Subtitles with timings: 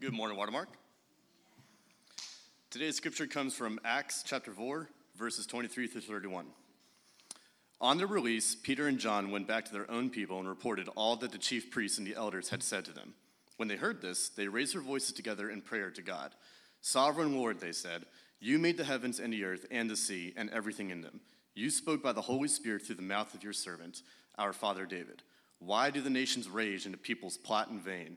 [0.00, 0.68] Good morning, Watermark.
[2.70, 6.46] Today's scripture comes from Acts chapter 4, verses 23 through 31.
[7.80, 11.16] On their release, Peter and John went back to their own people and reported all
[11.16, 13.14] that the chief priests and the elders had said to them.
[13.56, 16.30] When they heard this, they raised their voices together in prayer to God.
[16.80, 18.04] Sovereign Lord, they said,
[18.38, 21.18] you made the heavens and the earth and the sea and everything in them.
[21.56, 24.02] You spoke by the Holy Spirit through the mouth of your servant,
[24.38, 25.24] our father David.
[25.58, 28.16] Why do the nations rage and the peoples plot in vain?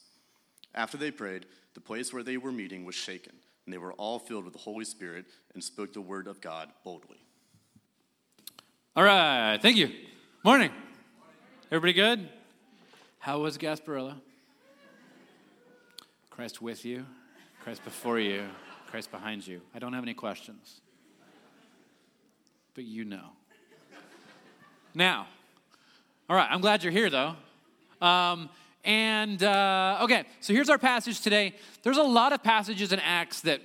[0.73, 3.33] After they prayed, the place where they were meeting was shaken,
[3.65, 6.69] and they were all filled with the Holy Spirit and spoke the word of God
[6.83, 7.17] boldly.
[8.95, 9.91] All right, thank you.
[10.43, 10.71] Morning.
[11.71, 12.29] Everybody good?
[13.19, 14.15] How was Gasparilla?
[16.29, 17.05] Christ with you,
[17.61, 18.47] Christ before you,
[18.87, 19.61] Christ behind you.
[19.75, 20.81] I don't have any questions,
[22.73, 23.29] but you know.
[24.93, 25.27] Now,
[26.29, 27.35] all right, I'm glad you're here though.
[28.01, 28.49] Um,
[28.83, 31.55] and uh, okay, so here's our passage today.
[31.83, 33.61] There's a lot of passages in Acts that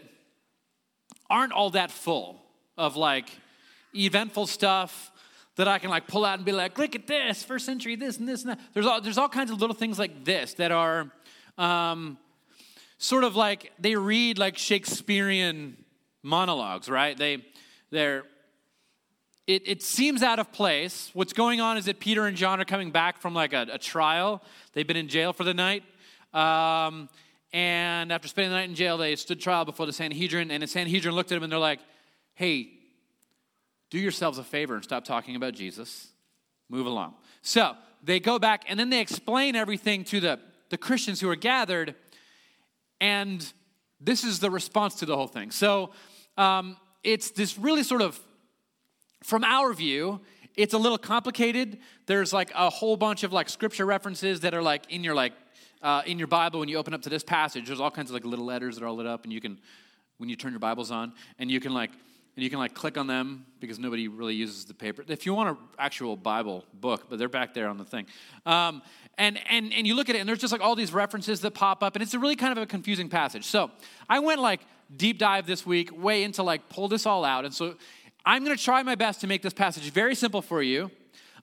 [1.31, 2.43] aren't all that full
[2.77, 3.29] of like
[3.95, 5.11] eventful stuff
[5.57, 8.19] that I can like pull out and be like, look at this, first century, this
[8.19, 8.61] and this and that.
[8.75, 11.11] There's all, there's all kinds of little things like this that are
[11.57, 12.19] um,
[12.99, 15.77] sort of like they read like Shakespearean
[16.23, 17.17] monologues, right?
[17.17, 17.45] They
[17.91, 18.25] they're
[19.47, 21.11] it, it seems out of place.
[21.15, 23.79] What's going on is that Peter and John are coming back from like a, a
[23.79, 24.43] trial.
[24.73, 25.85] They've been in jail for the night.
[26.35, 27.09] Um,
[27.53, 30.51] and after spending the night in jail, they stood trial before the Sanhedrin.
[30.51, 31.81] And the Sanhedrin looked at them and they're like,
[32.35, 32.71] hey,
[33.91, 36.09] do yourselves a favor and stop talking about Jesus.
[36.69, 37.15] Move along.
[37.43, 40.41] So they go back and then they explain everything to the,
[40.71, 41.95] the Christians who are gathered.
[43.01, 43.53] And
[44.01, 45.53] this is the response to the whole thing.
[45.53, 45.91] So
[46.37, 48.19] um, it's this really sort of
[49.23, 50.21] from our view,
[50.57, 51.79] it's a little complicated.
[52.07, 55.33] There's like a whole bunch of like scripture references that are like in your like
[55.83, 57.67] uh, in your Bible when you open up to this passage.
[57.67, 59.59] There's all kinds of like little letters that are all lit up, and you can
[60.19, 61.91] when you turn your Bibles on, and you can like
[62.37, 65.03] and you can like click on them because nobody really uses the paper.
[65.09, 68.07] If you want an actual Bible book, but they're back there on the thing.
[68.45, 68.83] Um,
[69.17, 71.53] and, and, and you look at it, and there's just like all these references that
[71.53, 73.47] pop up, and it's a really kind of a confusing passage.
[73.47, 73.71] So
[74.07, 74.61] I went like
[74.95, 77.47] deep dive this week, way into like pull this all out.
[77.47, 77.77] And so
[78.29, 80.91] I'm going to try my best to make this passage very simple for you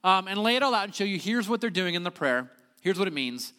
[0.04, 2.12] um, and lay it all out and show you here's what they're doing in the
[2.12, 2.52] prayer,
[2.82, 3.54] here's what it means.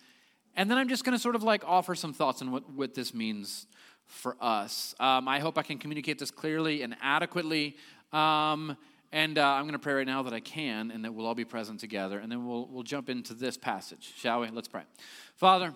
[0.54, 2.94] And then I'm just going to sort of like offer some thoughts on what, what
[2.94, 3.66] this means
[4.04, 4.94] for us.
[5.00, 7.78] Um, I hope I can communicate this clearly and adequately.
[8.12, 8.76] Um,
[9.10, 11.34] and uh, I'm going to pray right now that I can and that we'll all
[11.34, 12.18] be present together.
[12.18, 14.50] And then we'll, we'll jump into this passage, shall we?
[14.50, 14.82] Let's pray.
[15.36, 15.72] Father,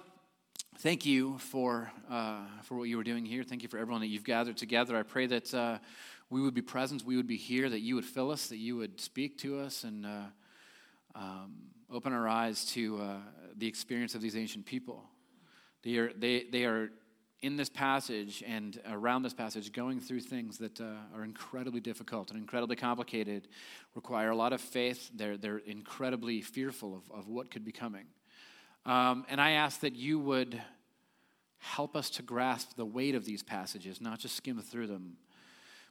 [0.81, 3.43] thank you for, uh, for what you were doing here.
[3.43, 4.99] Thank you for everyone that you've gathered together.
[4.99, 5.55] I pray that.
[5.55, 5.79] Uh,
[6.31, 8.77] we would be present, we would be here, that you would fill us, that you
[8.77, 10.25] would speak to us and uh,
[11.15, 11.55] um,
[11.91, 13.16] open our eyes to uh,
[13.56, 15.05] the experience of these ancient people.
[15.83, 16.91] They are, they, they are
[17.41, 22.31] in this passage and around this passage going through things that uh, are incredibly difficult
[22.31, 23.49] and incredibly complicated,
[23.94, 25.11] require a lot of faith.
[25.15, 28.06] They're, they're incredibly fearful of, of what could be coming.
[28.84, 30.61] Um, and I ask that you would
[31.59, 35.17] help us to grasp the weight of these passages, not just skim through them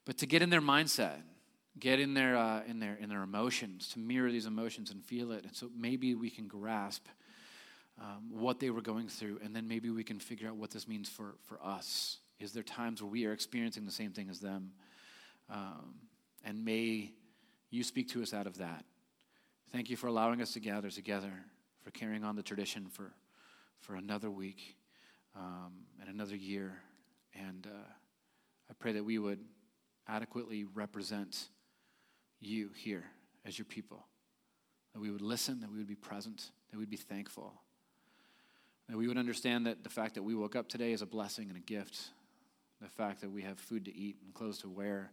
[0.07, 1.17] but to get in their mindset,
[1.77, 5.33] get in their, uh, in their, in their emotions, to mirror these emotions and feel
[5.33, 5.43] it.
[5.43, 7.05] And so maybe we can grasp
[7.99, 10.87] um, what they were going through, and then maybe we can figure out what this
[10.87, 12.19] means for, for us.
[12.39, 14.71] Is there times where we are experiencing the same thing as them?
[15.49, 15.95] Um,
[16.45, 17.11] and may
[17.69, 18.85] you speak to us out of that.
[19.73, 21.33] Thank you for allowing us to gather together,
[21.83, 23.11] for carrying on the tradition for,
[23.81, 24.77] for another week
[25.35, 26.79] um, and another year.
[27.35, 27.89] And uh,
[28.69, 29.39] I pray that we would
[30.07, 31.47] adequately represent
[32.39, 33.05] you here
[33.45, 34.05] as your people.
[34.93, 37.53] That we would listen, that we would be present, that we'd be thankful.
[38.89, 41.49] That we would understand that the fact that we woke up today is a blessing
[41.49, 42.09] and a gift.
[42.81, 45.11] The fact that we have food to eat and clothes to wear,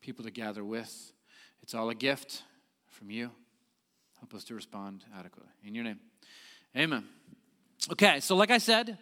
[0.00, 1.12] people to gather with,
[1.62, 2.42] it's all a gift
[2.88, 3.30] from you.
[4.20, 5.50] Help us to respond adequately.
[5.64, 5.98] In your name,
[6.76, 7.04] amen.
[7.92, 8.98] Okay, so like I said,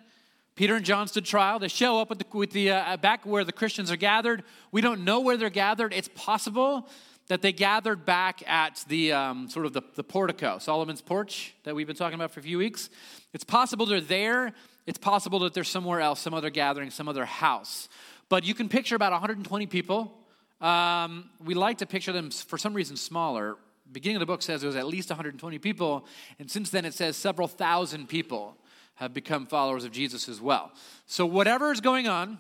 [0.57, 1.59] Peter and John stood trial.
[1.59, 4.45] They show up the, with the uh, back where the Christians are gathered.
[4.71, 5.93] We don't know where they're gathered.
[5.93, 6.89] It's possible
[7.27, 11.75] that they gathered back at the um, sort of the, the portico, Solomon's porch that
[11.75, 12.89] we've been talking about for a few weeks.
[13.33, 14.53] It's possible they're there.
[14.87, 17.89] It's possible that they're somewhere else, some other gathering, some other house.
[18.29, 20.13] but you can picture about 120 people.
[20.61, 23.57] Um, we like to picture them for some reason smaller.
[23.91, 26.07] Beginning of the book says it was at least 120 people,
[26.39, 28.57] and since then it says several thousand people
[28.97, 30.73] have become followers of Jesus as well.
[31.07, 32.39] So, whatever is going on,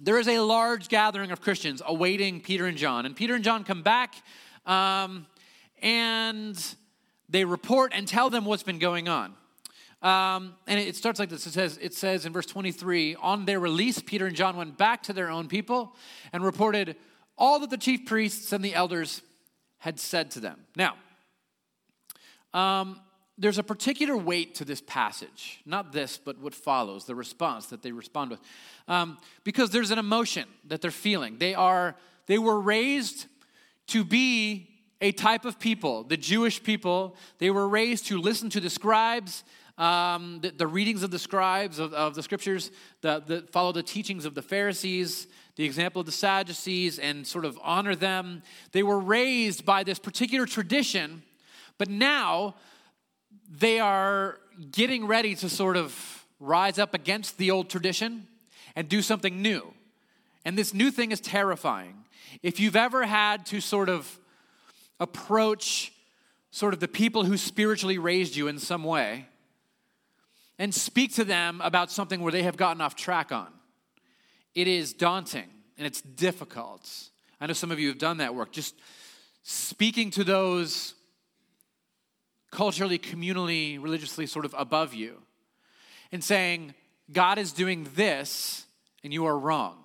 [0.00, 3.06] there is a large gathering of Christians awaiting Peter and John.
[3.06, 4.14] And Peter and John come back
[4.66, 5.26] um,
[5.80, 6.62] and
[7.28, 9.34] they report and tell them what's been going on.
[10.02, 13.58] Um, and it starts like this it says, it says in verse 23 On their
[13.58, 15.94] release, Peter and John went back to their own people
[16.32, 16.96] and reported
[17.38, 19.22] all that the chief priests and the elders
[19.78, 20.60] had said to them.
[20.76, 20.96] Now,
[22.52, 23.00] um,
[23.38, 27.82] there's a particular weight to this passage, not this, but what follows, the response that
[27.82, 28.40] they respond with.
[28.88, 31.36] Um, because there's an emotion that they're feeling.
[31.38, 31.96] They are,
[32.26, 33.26] they were raised
[33.88, 37.16] to be a type of people, the Jewish people.
[37.38, 39.44] They were raised to listen to the scribes,
[39.76, 42.70] um, the, the, readings of the scribes of, of the scriptures,
[43.02, 47.44] the, the, follow the teachings of the Pharisees, the example of the Sadducees, and sort
[47.44, 48.42] of honor them.
[48.72, 51.22] They were raised by this particular tradition,
[51.76, 52.54] but now
[53.50, 54.38] they are
[54.72, 58.26] getting ready to sort of rise up against the old tradition
[58.74, 59.72] and do something new.
[60.44, 62.04] And this new thing is terrifying.
[62.42, 64.18] If you've ever had to sort of
[65.00, 65.92] approach
[66.50, 69.26] sort of the people who spiritually raised you in some way
[70.58, 73.48] and speak to them about something where they have gotten off track on,
[74.54, 76.90] it is daunting and it's difficult.
[77.40, 78.52] I know some of you have done that work.
[78.52, 78.74] Just
[79.42, 80.94] speaking to those
[82.56, 85.20] culturally, communally, religiously sort of above you
[86.10, 86.72] and saying,
[87.12, 88.64] God is doing this
[89.04, 89.84] and you are wrong.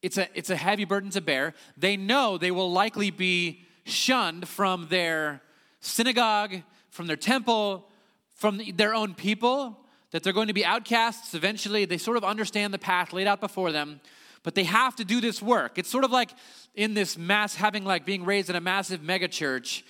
[0.00, 1.52] It's a, it's a heavy burden to bear.
[1.76, 5.42] They know they will likely be shunned from their
[5.80, 7.86] synagogue, from their temple,
[8.34, 9.78] from their own people,
[10.12, 11.84] that they're going to be outcasts eventually.
[11.84, 14.00] They sort of understand the path laid out before them,
[14.42, 15.76] but they have to do this work.
[15.76, 16.30] It's sort of like
[16.74, 19.82] in this mass, having like being raised in a massive megachurch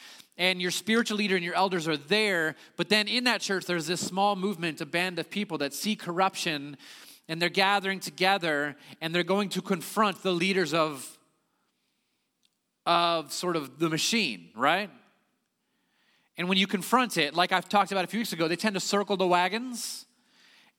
[0.42, 3.86] and your spiritual leader and your elders are there, but then in that church, there's
[3.86, 6.76] this small movement, a band of people that see corruption,
[7.28, 11.16] and they're gathering together and they're going to confront the leaders of,
[12.84, 14.90] of sort of the machine, right?
[16.36, 18.74] And when you confront it, like I've talked about a few weeks ago, they tend
[18.74, 20.06] to circle the wagons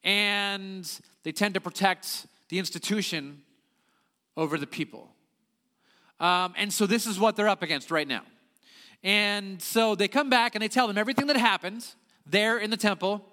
[0.03, 0.83] and
[1.23, 3.43] they tend to protect the institution
[4.35, 5.09] over the people.
[6.19, 8.23] Um, and so this is what they're up against right now.
[9.03, 11.85] And so they come back and they tell them everything that happened
[12.25, 13.25] there in the temple.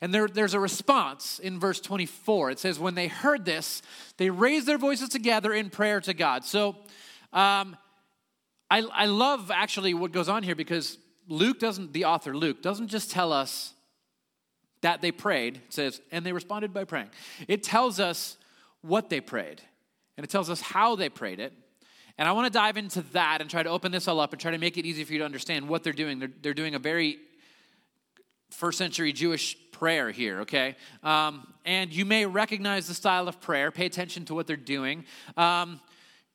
[0.00, 2.50] And there, there's a response in verse 24.
[2.50, 3.82] It says, When they heard this,
[4.16, 6.44] they raised their voices together in prayer to God.
[6.44, 6.76] So
[7.32, 7.76] um,
[8.70, 10.98] I, I love actually what goes on here because
[11.28, 13.74] Luke doesn't, the author Luke, doesn't just tell us
[14.80, 17.10] that they prayed, it says, and they responded by praying.
[17.46, 18.36] It tells us
[18.80, 19.62] what they prayed,
[20.16, 21.52] and it tells us how they prayed it,
[22.18, 24.40] and I want to dive into that and try to open this all up and
[24.40, 26.18] try to make it easy for you to understand what they're doing.
[26.18, 27.18] They're, they're doing a very
[28.50, 30.76] first century Jewish prayer here, okay?
[31.02, 33.70] Um, and you may recognize the style of prayer.
[33.70, 35.04] Pay attention to what they're doing.
[35.36, 35.80] Um,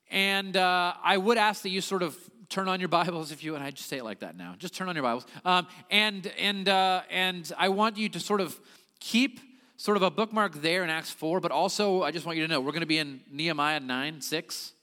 [0.09, 2.18] and uh, I would ask that you sort of
[2.50, 4.56] turn on your Bibles if you, and I just say it like that now.
[4.57, 5.25] Just turn on your Bibles.
[5.45, 8.57] Um, and and uh, and I want you to sort of
[9.00, 9.39] keep
[9.75, 12.51] sort of a bookmark there in Acts 4, but also I just want you to
[12.51, 14.74] know we're going to be in Nehemiah 9, 6.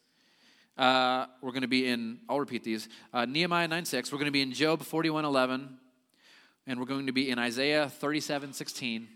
[0.77, 4.11] Uh, we're going to be in, I'll repeat these uh, Nehemiah 9 6.
[4.11, 5.79] We're going to be in Job 41 11.
[6.67, 9.09] And we're going to be in Isaiah 37 16.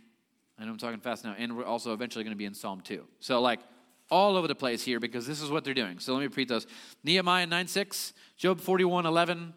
[0.59, 1.35] I know I'm talking fast now.
[1.37, 3.05] And we're also eventually going to be in Psalm 2.
[3.21, 3.61] So, like,
[4.11, 5.99] all over the place here because this is what they're doing.
[5.99, 6.67] So, let me repeat those
[7.03, 9.55] Nehemiah 9 6, Job 41 11,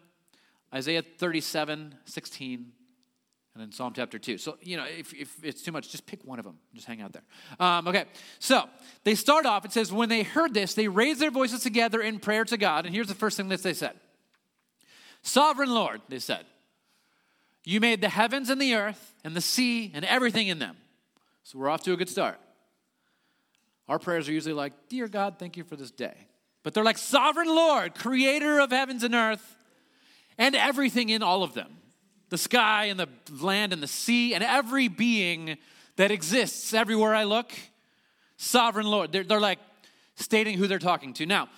[0.74, 2.72] Isaiah 37 16,
[3.54, 4.38] and then Psalm chapter 2.
[4.38, 6.56] So, you know, if, if it's too much, just pick one of them.
[6.74, 7.22] Just hang out there.
[7.60, 8.06] Um, okay,
[8.38, 8.64] so
[9.04, 12.18] they start off, it says, when they heard this, they raised their voices together in
[12.18, 12.86] prayer to God.
[12.86, 13.94] And here's the first thing that they said
[15.22, 16.46] Sovereign Lord, they said,
[17.64, 20.76] you made the heavens and the earth and the sea and everything in them.
[21.44, 22.40] So we're off to a good start.
[23.86, 26.14] Our prayers are usually like, Dear God, thank you for this day.
[26.62, 29.56] But they're like, Sovereign Lord, creator of heavens and earth
[30.38, 31.76] and everything in all of them
[32.32, 33.10] the sky and the
[33.42, 35.58] land and the sea and every being
[35.96, 37.52] that exists everywhere I look.
[38.38, 39.12] Sovereign Lord.
[39.12, 39.58] They're, they're like
[40.14, 41.26] stating who they're talking to.
[41.26, 41.50] Now,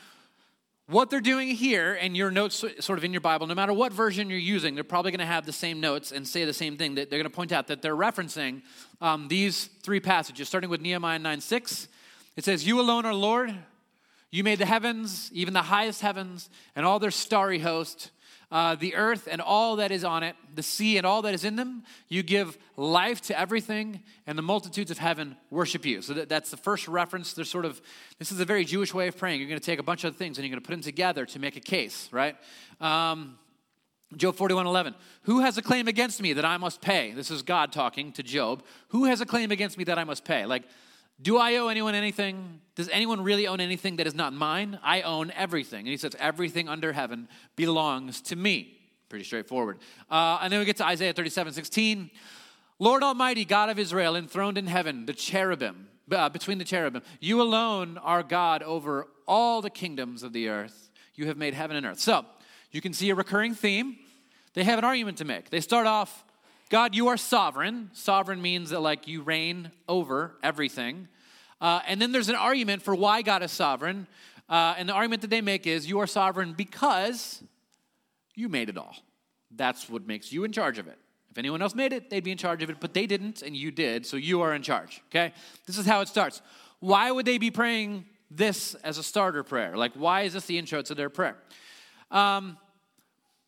[0.89, 3.93] what they're doing here, and your notes sort of in your Bible, no matter what
[3.93, 6.77] version you're using, they're probably going to have the same notes and say the same
[6.77, 6.97] thing.
[6.97, 8.63] That they're going to point out that they're referencing
[9.01, 11.87] um, these three passages, starting with Nehemiah 9 6.
[12.35, 13.55] It says, You alone are Lord.
[14.33, 18.11] You made the heavens, even the highest heavens, and all their starry host.
[18.51, 21.45] Uh, the earth and all that is on it, the sea and all that is
[21.45, 21.83] in them.
[22.09, 26.03] You give life to everything, and the multitudes of heaven worship you.
[26.03, 27.33] So that, that's the first reference.
[27.33, 27.81] There's sort of,
[28.19, 29.41] this is a very Jewish way of praying.
[29.41, 31.27] You're going to take a bunch of things and you're going to put them together
[31.27, 32.37] to make a case, right?
[32.81, 33.39] Um,
[34.17, 34.95] Job 41 11.
[35.23, 37.13] Who has a claim against me that I must pay?
[37.13, 38.63] This is God talking to Job.
[38.89, 40.47] Who has a claim against me that I must pay?
[40.47, 40.63] Like,
[41.21, 42.61] do I owe anyone anything?
[42.75, 44.79] Does anyone really own anything that is not mine?
[44.83, 45.81] I own everything.
[45.81, 48.79] And he says, Everything under heaven belongs to me.
[49.09, 49.79] Pretty straightforward.
[50.11, 52.11] Uh, and then we get to Isaiah 37 16.
[52.81, 57.41] Lord Almighty, God of Israel, enthroned in heaven, the cherubim, uh, between the cherubim, you
[57.41, 60.91] alone are God over all the kingdoms of the earth.
[61.15, 62.01] You have made heaven and earth.
[62.01, 62.27] So,
[62.73, 63.97] you can see a recurring theme.
[64.55, 65.51] They have an argument to make.
[65.51, 66.24] They start off
[66.71, 67.91] God, you are sovereign.
[67.93, 71.09] Sovereign means that, like, you reign over everything.
[71.61, 74.07] Uh, and then there's an argument for why God is sovereign.
[74.49, 77.43] Uh, and the argument that they make is you are sovereign because
[78.35, 78.97] you made it all.
[79.51, 80.99] That's what makes you in charge of it.
[81.31, 83.57] If anyone else made it, they'd be in charge of it, but they didn't, and
[83.57, 85.33] you did, so you are in charge, okay?
[85.67, 86.43] This is how it starts.
[86.81, 89.77] Why would they be praying this as a starter prayer?
[89.77, 91.37] Like, why is this the intro to their prayer?
[92.11, 92.57] Um,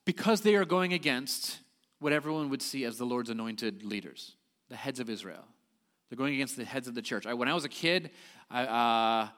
[0.05, 1.59] because they are going against
[1.99, 4.37] what everyone would see as the Lord's anointed leaders,
[4.69, 5.45] the heads of Israel.
[6.09, 7.27] They're going against the heads of the church.
[7.27, 8.11] I, when I was a kid,
[8.51, 9.29] I, uh,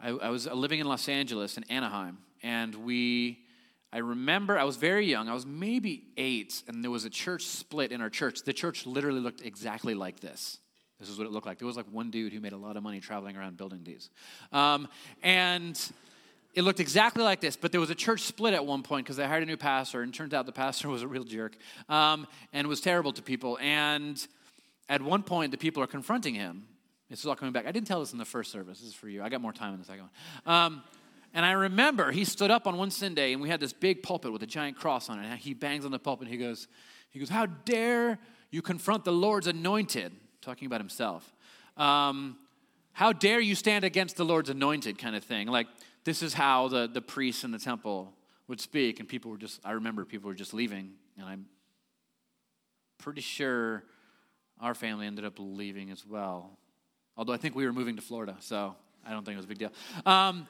[0.00, 3.44] I, I, was living in Los Angeles, in Anaheim, and we,
[3.92, 5.28] I remember I was very young.
[5.28, 8.42] I was maybe eight, and there was a church split in our church.
[8.42, 10.58] The church literally looked exactly like this.
[10.98, 11.58] This is what it looked like.
[11.58, 14.10] There was like one dude who made a lot of money traveling around building these.
[14.52, 14.86] Um,
[15.22, 15.80] and
[16.54, 19.16] it looked exactly like this, but there was a church split at one point because
[19.16, 21.56] they hired a new pastor, and turned out the pastor was a real jerk
[21.88, 23.58] um, and was terrible to people.
[23.60, 24.24] And
[24.88, 26.66] at one point, the people are confronting him.
[27.08, 27.66] This is all coming back.
[27.66, 28.80] I didn't tell this in the first service.
[28.80, 29.22] This is for you.
[29.22, 30.08] I got more time in the second
[30.44, 30.54] one.
[30.54, 30.82] Um,
[31.34, 34.32] and I remember he stood up on one Sunday, and we had this big pulpit
[34.32, 35.26] with a giant cross on it.
[35.26, 36.26] And he bangs on the pulpit.
[36.26, 36.66] And he goes,
[37.10, 38.18] he goes, "How dare
[38.50, 41.32] you confront the Lord's anointed?" Talking about himself.
[41.76, 42.36] Um,
[42.92, 44.98] how dare you stand against the Lord's anointed?
[44.98, 45.46] Kind of thing.
[45.48, 45.66] Like
[46.04, 48.12] this is how the, the priests in the temple
[48.48, 49.00] would speak.
[49.00, 50.92] And people were just, I remember people were just leaving.
[51.18, 51.46] And I'm
[52.98, 53.84] pretty sure
[54.60, 56.58] our family ended up leaving as well.
[57.16, 58.74] Although I think we were moving to Florida, so
[59.06, 59.72] I don't think it was a big deal.
[60.06, 60.46] Um,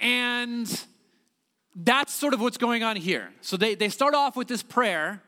[0.00, 0.84] and
[1.74, 3.30] that's sort of what's going on here.
[3.40, 5.22] So they, they start off with this prayer.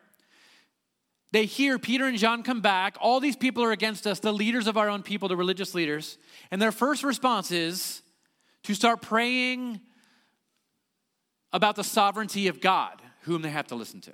[1.33, 2.97] They hear Peter and John come back.
[3.01, 6.19] All these people are against us, the leaders of our own people, the religious leaders.
[6.51, 8.03] And their first response is,
[8.65, 9.81] to start praying
[11.53, 14.13] about the sovereignty of God, whom they have to listen to.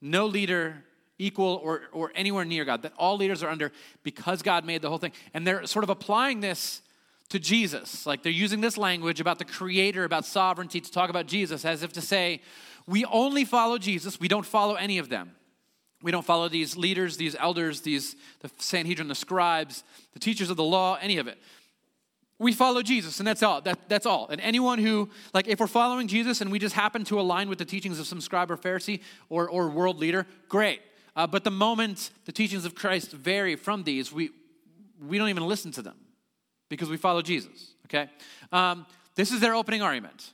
[0.00, 0.84] No leader
[1.18, 3.72] equal or, or anywhere near God, that all leaders are under
[4.04, 5.12] because God made the whole thing.
[5.34, 6.82] And they're sort of applying this
[7.30, 8.06] to Jesus.
[8.06, 11.82] Like they're using this language about the creator, about sovereignty to talk about Jesus as
[11.82, 12.40] if to say,
[12.86, 15.32] we only follow Jesus, we don't follow any of them.
[16.00, 20.56] We don't follow these leaders, these elders, these the Sanhedrin, the scribes, the teachers of
[20.56, 21.38] the law, any of it
[22.38, 23.60] we follow Jesus, and that's all.
[23.60, 24.28] That, that's all.
[24.28, 27.58] And anyone who, like, if we're following Jesus and we just happen to align with
[27.58, 30.80] the teachings of some scribe or Pharisee or, or world leader, great.
[31.16, 34.30] Uh, but the moment the teachings of Christ vary from these, we,
[35.04, 35.96] we don't even listen to them
[36.68, 38.08] because we follow Jesus, okay?
[38.52, 40.32] Um, this is their opening argument.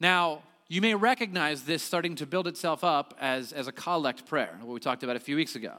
[0.00, 4.56] Now, you may recognize this starting to build itself up as, as a collect prayer,
[4.62, 5.74] what we talked about a few weeks ago.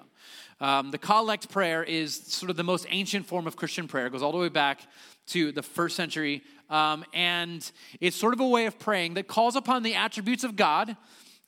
[0.60, 4.06] Um, the collect prayer is sort of the most ancient form of Christian prayer.
[4.06, 4.82] It goes all the way back
[5.32, 6.44] to the first century.
[6.70, 7.70] Um, and
[8.00, 10.96] it's sort of a way of praying that calls upon the attributes of God,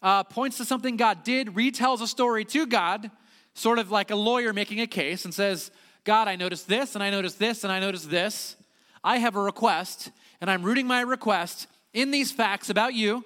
[0.01, 3.09] uh, points to something God did, retells a story to God,
[3.53, 5.71] sort of like a lawyer making a case, and says,
[6.03, 8.57] God, I noticed this, and I noticed this, and I noticed this.
[9.03, 10.11] I have a request,
[10.41, 13.23] and I'm rooting my request in these facts about you,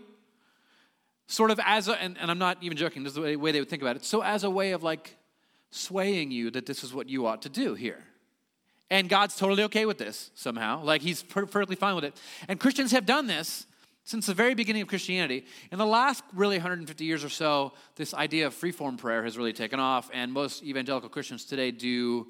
[1.28, 3.52] sort of as a, and, and I'm not even joking, this is the way, way
[3.52, 4.06] they would think about it.
[4.06, 5.18] So, as a way of like
[5.72, 8.04] swaying you that this is what you ought to do here.
[8.90, 10.84] And God's totally okay with this somehow.
[10.84, 12.20] Like he's perfectly fine with it.
[12.48, 13.66] And Christians have done this
[14.06, 15.46] since the very beginning of Christianity.
[15.72, 19.52] In the last really 150 years or so, this idea of freeform prayer has really
[19.52, 20.10] taken off.
[20.14, 22.28] And most evangelical Christians today do,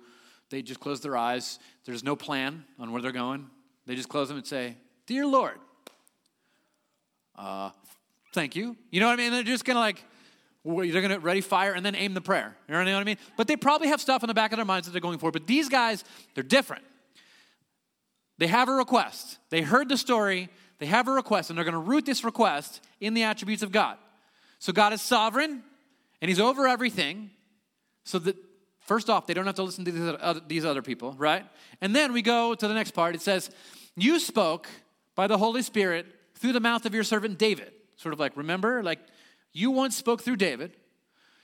[0.50, 1.60] they just close their eyes.
[1.86, 3.48] There's no plan on where they're going.
[3.86, 5.60] They just close them and say, Dear Lord,
[7.36, 7.70] uh,
[8.34, 8.76] thank you.
[8.90, 9.32] You know what I mean?
[9.32, 9.84] They're just kind of
[10.68, 12.56] they're going to ready fire and then aim the prayer.
[12.68, 13.18] You know what I mean?
[13.38, 15.32] But they probably have stuff in the back of their minds that they're going for.
[15.32, 16.84] But these guys, they're different.
[18.38, 19.38] They have a request.
[19.50, 20.50] They heard the story.
[20.80, 23.72] They have a request, and they're going to root this request in the attributes of
[23.72, 23.98] God.
[24.60, 25.64] So God is sovereign,
[26.22, 27.32] and He's over everything.
[28.04, 28.36] So that
[28.82, 31.46] first off, they don't have to listen to these other people, right?
[31.82, 33.16] And then we go to the next part.
[33.16, 33.50] It says,
[33.96, 34.68] "You spoke
[35.16, 36.06] by the Holy Spirit
[36.36, 39.00] through the mouth of your servant David." Sort of like, remember, like
[39.58, 40.78] you once spoke through David.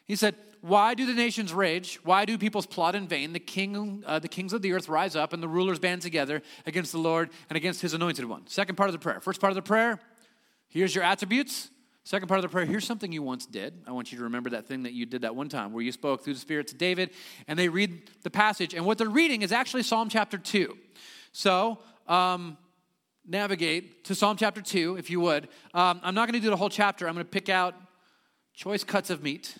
[0.05, 1.99] He said, Why do the nations rage?
[2.03, 3.33] Why do peoples plot in vain?
[3.33, 6.43] The, king, uh, the kings of the earth rise up, and the rulers band together
[6.67, 8.45] against the Lord and against his anointed one.
[8.45, 9.19] Second part of the prayer.
[9.19, 9.99] First part of the prayer,
[10.67, 11.71] here's your attributes.
[12.03, 13.81] Second part of the prayer, here's something you once did.
[13.87, 15.91] I want you to remember that thing that you did that one time where you
[15.91, 17.11] spoke through the Spirit to David,
[17.47, 18.73] and they read the passage.
[18.73, 20.77] And what they're reading is actually Psalm chapter 2.
[21.31, 22.57] So, um,
[23.25, 25.47] navigate to Psalm chapter 2, if you would.
[25.73, 27.73] Um, I'm not going to do the whole chapter, I'm going to pick out
[28.53, 29.57] choice cuts of meat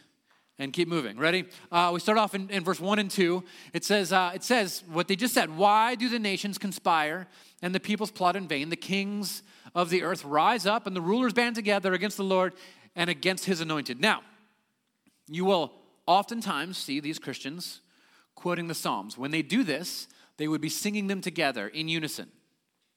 [0.60, 1.18] and keep moving.
[1.18, 1.46] Ready?
[1.72, 3.44] Uh, we start off in, in, verse 1 and 2.
[3.74, 7.28] It says, uh, it says what they just said Why do the nations conspire
[7.62, 8.70] and the peoples plot in vain?
[8.70, 9.44] The kings
[9.76, 12.54] of the earth rise up and the rulers band together against the Lord
[12.96, 14.00] and against his anointed.
[14.00, 14.22] Now,
[15.28, 15.74] you will
[16.06, 17.82] oftentimes see these Christians
[18.36, 19.18] quoting the Psalms.
[19.18, 20.08] When they do this,
[20.38, 22.30] they would be singing them together in unison.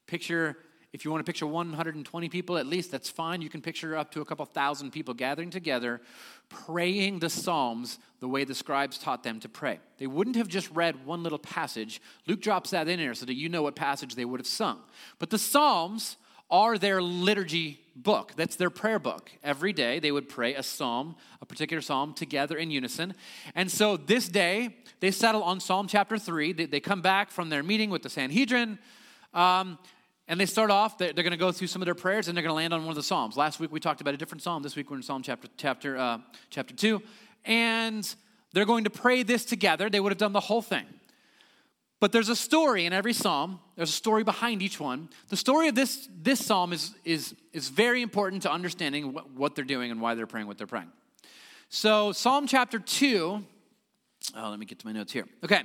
[0.06, 0.56] Picture,
[0.96, 3.42] if you want to picture 120 people at least, that's fine.
[3.42, 6.00] You can picture up to a couple thousand people gathering together,
[6.48, 9.78] praying the Psalms the way the scribes taught them to pray.
[9.98, 12.00] They wouldn't have just read one little passage.
[12.26, 14.78] Luke drops that in there so that you know what passage they would have sung.
[15.18, 16.16] But the Psalms
[16.50, 18.32] are their liturgy book.
[18.34, 19.30] That's their prayer book.
[19.44, 23.12] Every day they would pray a psalm, a particular psalm, together in unison.
[23.54, 26.54] And so this day they settle on Psalm chapter 3.
[26.54, 28.78] They, they come back from their meeting with the Sanhedrin.
[29.34, 29.78] Um,
[30.28, 32.42] and they start off, they're, going to go through some of their prayers and they're
[32.42, 33.36] going to land on one of the Psalms.
[33.36, 34.62] Last week we talked about a different Psalm.
[34.62, 36.18] This week we're in Psalm chapter, chapter, uh,
[36.50, 37.00] chapter 2.
[37.44, 38.14] And
[38.52, 39.88] they're going to pray this together.
[39.88, 40.86] They would have done the whole thing.
[42.00, 43.60] But there's a story in every psalm.
[43.76, 45.08] There's a story behind each one.
[45.28, 49.54] The story of this, this psalm is, is, is very important to understanding what, what
[49.54, 50.90] they're doing and why they're praying what they're praying.
[51.68, 53.42] So, Psalm chapter 2,
[54.36, 55.26] oh, let me get to my notes here.
[55.42, 55.62] Okay.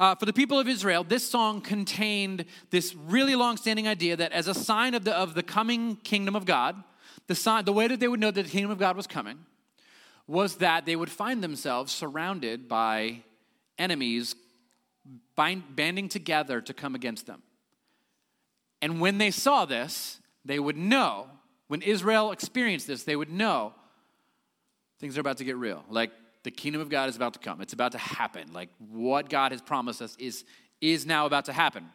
[0.00, 4.32] Uh, for the people of Israel, this song contained this really long standing idea that
[4.32, 6.82] as a sign of the, of the coming kingdom of God,
[7.26, 9.38] the, sign, the way that they would know that the kingdom of God was coming
[10.26, 13.22] was that they would find themselves surrounded by
[13.78, 14.34] enemies
[15.36, 17.42] bind, banding together to come against them.
[18.80, 21.26] And when they saw this, they would know,
[21.68, 23.74] when Israel experienced this, they would know
[24.98, 25.84] things are about to get real.
[25.90, 26.10] Like
[26.42, 27.60] the kingdom of God is about to come.
[27.60, 28.52] It's about to happen.
[28.52, 30.44] Like what God has promised us is,
[30.80, 31.86] is now about to happen.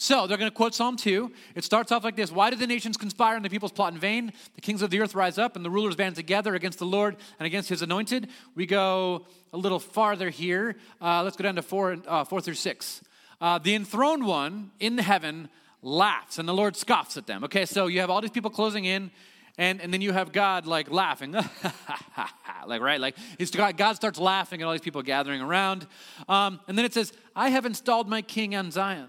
[0.00, 1.32] So they're going to quote Psalm 2.
[1.56, 3.98] It starts off like this Why do the nations conspire and the peoples plot in
[3.98, 4.32] vain?
[4.54, 7.16] The kings of the earth rise up and the rulers band together against the Lord
[7.40, 8.28] and against his anointed.
[8.54, 10.76] We go a little farther here.
[11.02, 13.02] Uh, let's go down to 4, uh, four through 6.
[13.40, 15.48] Uh, the enthroned one in the heaven
[15.82, 17.42] laughs and the Lord scoffs at them.
[17.44, 19.10] Okay, so you have all these people closing in.
[19.58, 21.32] And, and then you have God like laughing,
[22.66, 25.86] like right, like he's, God starts laughing at all these people gathering around,
[26.28, 29.08] um, and then it says, "I have installed my King on Zion."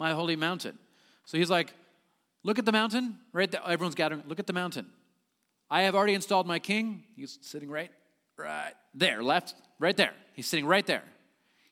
[0.00, 0.78] my holy mountain.
[1.26, 1.74] So he's like,
[2.42, 3.54] Look at the mountain, right?
[3.54, 4.22] Everyone's gathering.
[4.26, 4.86] Look at the mountain.
[5.70, 7.04] I have already installed my king.
[7.14, 7.90] He's sitting right,
[8.36, 10.14] right there, left, right there.
[10.32, 11.04] He's sitting right there.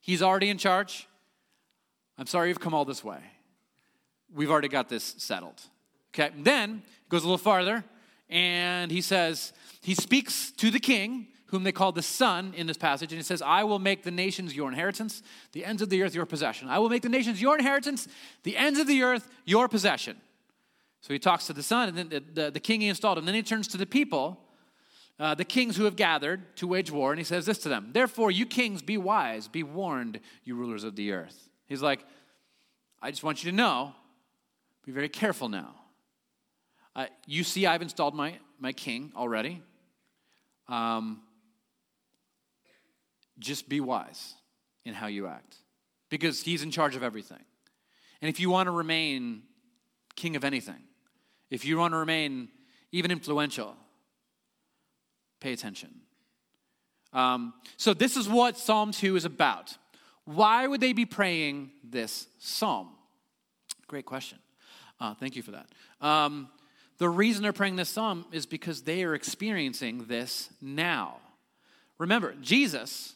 [0.01, 1.09] He's already in charge.
[2.19, 3.19] I'm sorry you've come all this way.
[4.33, 5.61] We've already got this settled.
[6.15, 7.83] Okay, then it goes a little farther,
[8.29, 12.77] and he says, he speaks to the king whom they call the Son in this
[12.77, 13.11] passage.
[13.11, 16.15] And he says, I will make the nations your inheritance, the ends of the earth
[16.15, 16.69] your possession.
[16.69, 18.07] I will make the nations your inheritance,
[18.43, 20.19] the ends of the earth your possession.
[21.01, 23.19] So he talks to the Son, and then the, the, the king he installed.
[23.19, 24.39] And then he turns to the people,
[25.19, 27.91] uh, the kings who have gathered to wage war, and he says this to them
[27.93, 31.49] Therefore, you kings, be wise, be warned, you rulers of the earth.
[31.67, 32.05] He's like,
[33.01, 33.95] I just want you to know,
[34.85, 35.78] be very careful now.
[36.99, 39.63] Uh, you see, I've installed my, my king already.
[40.67, 41.21] Um,
[43.39, 44.35] just be wise
[44.85, 45.59] in how you act
[46.11, 47.45] because he's in charge of everything.
[48.21, 49.43] And if you want to remain
[50.17, 50.83] king of anything,
[51.51, 52.49] if you want to remain
[52.91, 53.77] even influential,
[55.39, 56.01] pay attention.
[57.13, 59.79] Um, so, this is what Psalm 2 is about.
[60.25, 62.89] Why would they be praying this psalm?
[63.87, 64.39] Great question.
[64.99, 65.67] Uh, thank you for that.
[66.01, 66.49] Um,
[66.99, 71.17] the reason they're praying this psalm is because they are experiencing this now.
[71.99, 73.15] Remember, Jesus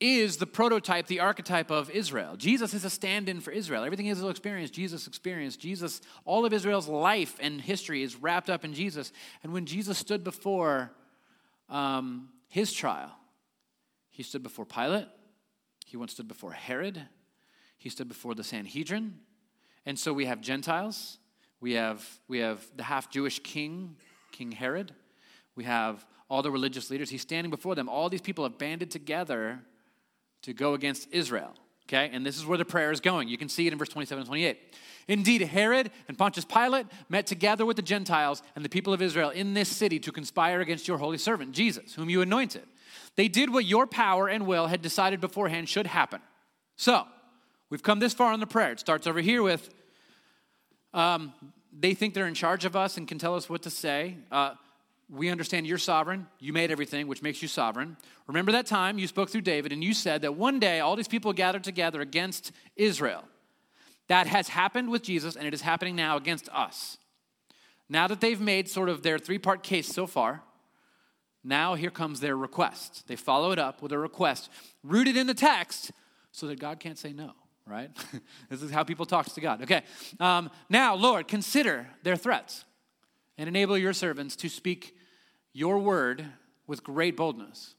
[0.00, 2.36] is the prototype, the archetype of Israel.
[2.36, 3.84] Jesus is a stand in for Israel.
[3.84, 5.60] Everything Israel experienced, Jesus experienced.
[5.60, 9.12] Jesus, all of Israel's life and history is wrapped up in Jesus.
[9.42, 10.92] And when Jesus stood before
[11.68, 13.10] um, his trial,
[14.10, 15.08] he stood before Pilate,
[15.84, 17.02] he once stood before Herod,
[17.76, 19.16] he stood before the Sanhedrin.
[19.84, 21.18] And so we have Gentiles,
[21.60, 23.96] we have, we have the half Jewish king,
[24.32, 24.92] King Herod,
[25.56, 27.10] we have all the religious leaders.
[27.10, 27.88] He's standing before them.
[27.88, 29.60] All these people have banded together
[30.42, 31.54] to go against Israel.
[31.88, 33.28] Okay, and this is where the prayer is going.
[33.28, 34.58] You can see it in verse 27 and 28.
[35.08, 39.30] Indeed, Herod and Pontius Pilate met together with the Gentiles and the people of Israel
[39.30, 42.64] in this city to conspire against your holy servant, Jesus, whom you anointed.
[43.16, 46.20] They did what your power and will had decided beforehand should happen.
[46.76, 47.06] So,
[47.70, 48.72] we've come this far in the prayer.
[48.72, 49.70] It starts over here with
[50.94, 51.32] um,
[51.78, 54.16] they think they're in charge of us and can tell us what to say.
[54.30, 54.54] Uh,
[55.10, 56.26] we understand you're sovereign.
[56.38, 57.96] You made everything, which makes you sovereign.
[58.26, 61.08] Remember that time you spoke through David and you said that one day all these
[61.08, 63.24] people gathered together against Israel.
[64.08, 66.98] That has happened with Jesus and it is happening now against us.
[67.88, 70.42] Now that they've made sort of their three part case so far,
[71.42, 73.04] now here comes their request.
[73.06, 74.50] They follow it up with a request
[74.82, 75.90] rooted in the text
[76.32, 77.32] so that God can't say no,
[77.68, 77.90] right?
[78.48, 79.62] this is how people talk to God.
[79.62, 79.82] Okay.
[80.18, 82.64] Um, now, Lord, consider their threats
[83.36, 84.96] and enable your servants to speak
[85.52, 86.24] your word
[86.66, 87.74] with great boldness.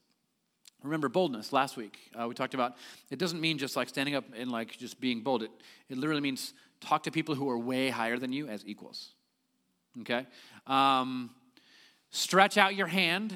[0.83, 1.97] Remember boldness last week.
[2.17, 2.77] Uh, we talked about
[3.09, 5.43] it doesn't mean just like standing up and like just being bold.
[5.43, 5.51] It,
[5.89, 9.11] it literally means talk to people who are way higher than you as equals.
[10.01, 10.25] Okay?
[10.67, 11.31] Um,
[12.11, 13.35] stretch out your hand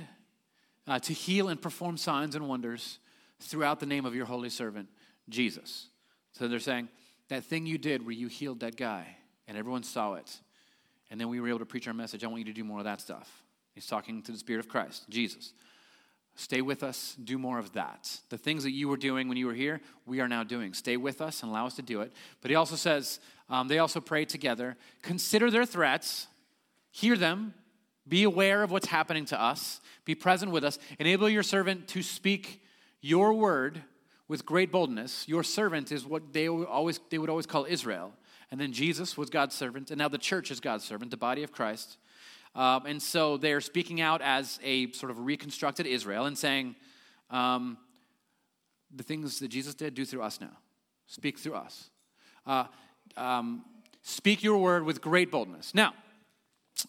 [0.87, 2.99] uh, to heal and perform signs and wonders
[3.39, 4.87] throughout the name of your holy servant,
[5.27, 5.87] Jesus.
[6.33, 6.89] So they're saying,
[7.29, 9.17] that thing you did where you healed that guy
[9.47, 10.39] and everyone saw it,
[11.09, 12.79] and then we were able to preach our message, I want you to do more
[12.79, 13.43] of that stuff.
[13.73, 15.53] He's talking to the Spirit of Christ, Jesus.
[16.35, 18.19] Stay with us, do more of that.
[18.29, 20.73] The things that you were doing when you were here, we are now doing.
[20.73, 22.11] Stay with us and allow us to do it.
[22.41, 23.19] But he also says,
[23.49, 24.75] um, they also pray together.
[25.03, 26.27] Consider their threats,
[26.89, 27.53] hear them,
[28.07, 32.01] be aware of what's happening to us, be present with us, enable your servant to
[32.01, 32.61] speak
[32.99, 33.83] your word
[34.27, 35.27] with great boldness.
[35.27, 38.13] Your servant is what they always they would always call Israel.
[38.51, 41.41] And then Jesus was God's servant, and now the church is God's servant, the body
[41.41, 41.97] of Christ.
[42.55, 46.75] Um, and so they're speaking out as a sort of reconstructed Israel and saying,
[47.31, 47.77] um,
[48.95, 50.55] the things that Jesus did, do through us now.
[51.07, 51.89] Speak through us.
[52.45, 52.65] Uh,
[53.17, 53.65] um,
[54.03, 55.73] speak your word with great boldness.
[55.73, 55.93] Now,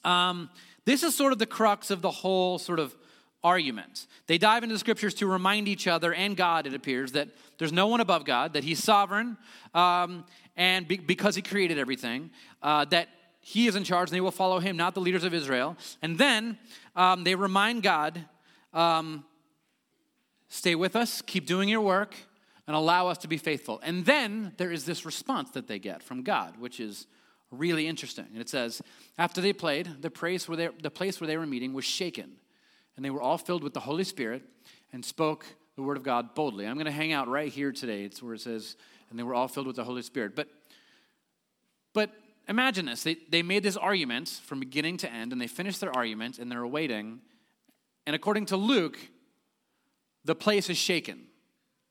[0.05, 0.51] um,
[0.85, 2.95] this is sort of the crux of the whole sort of
[3.45, 4.07] argument.
[4.27, 7.29] They dive into the scriptures to remind each other and God, it appears, that
[7.59, 9.37] there's no one above God, that He's sovereign,
[9.75, 10.25] um,
[10.57, 12.31] and be- because He created everything,
[12.63, 13.09] uh, that
[13.47, 15.77] he is in charge and they will follow him, not the leaders of Israel.
[16.01, 16.59] And then
[16.97, 18.25] um, they remind God,
[18.73, 19.23] um,
[20.49, 22.15] stay with us, keep doing your work,
[22.67, 23.81] and allow us to be faithful.
[23.83, 27.07] And then there is this response that they get from God, which is
[27.51, 28.25] really interesting.
[28.33, 28.81] And it says,
[29.19, 32.37] after they played, the place where they, the place where they were meeting was shaken,
[32.97, 34.43] and they were all filled with the Holy Spirit
[34.93, 36.67] and spoke the word of God boldly.
[36.67, 38.05] I'm going to hang out right here today.
[38.05, 38.77] It's where it says,
[39.11, 40.37] and they were all filled with the Holy Spirit.
[40.37, 40.49] But,
[41.93, 42.11] but
[42.49, 43.03] imagine this.
[43.03, 46.51] They, they made this argument from beginning to end, and they finished their argument, and
[46.51, 47.21] they're awaiting.
[48.07, 48.99] And according to Luke,
[50.25, 51.27] the place is shaken.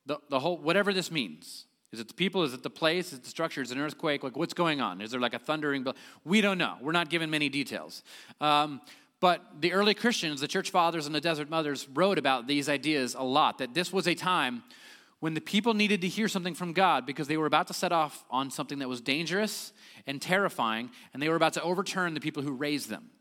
[0.05, 1.65] The, the whole, whatever this means.
[1.91, 2.43] Is it the people?
[2.43, 3.07] Is it the place?
[3.07, 3.61] Is it the structure?
[3.61, 4.23] Is it an earthquake?
[4.23, 4.99] Like, what's going on?
[4.99, 5.85] Is there like a thundering?
[6.25, 6.77] We don't know.
[6.81, 8.03] We're not given many details.
[8.41, 8.81] Um,
[9.23, 13.15] but the early Christians, the church fathers and the desert mothers, wrote about these ideas
[13.17, 14.63] a lot that this was a time
[15.21, 17.93] when the people needed to hear something from God because they were about to set
[17.93, 19.71] off on something that was dangerous
[20.05, 23.11] and terrifying, and they were about to overturn the people who raised them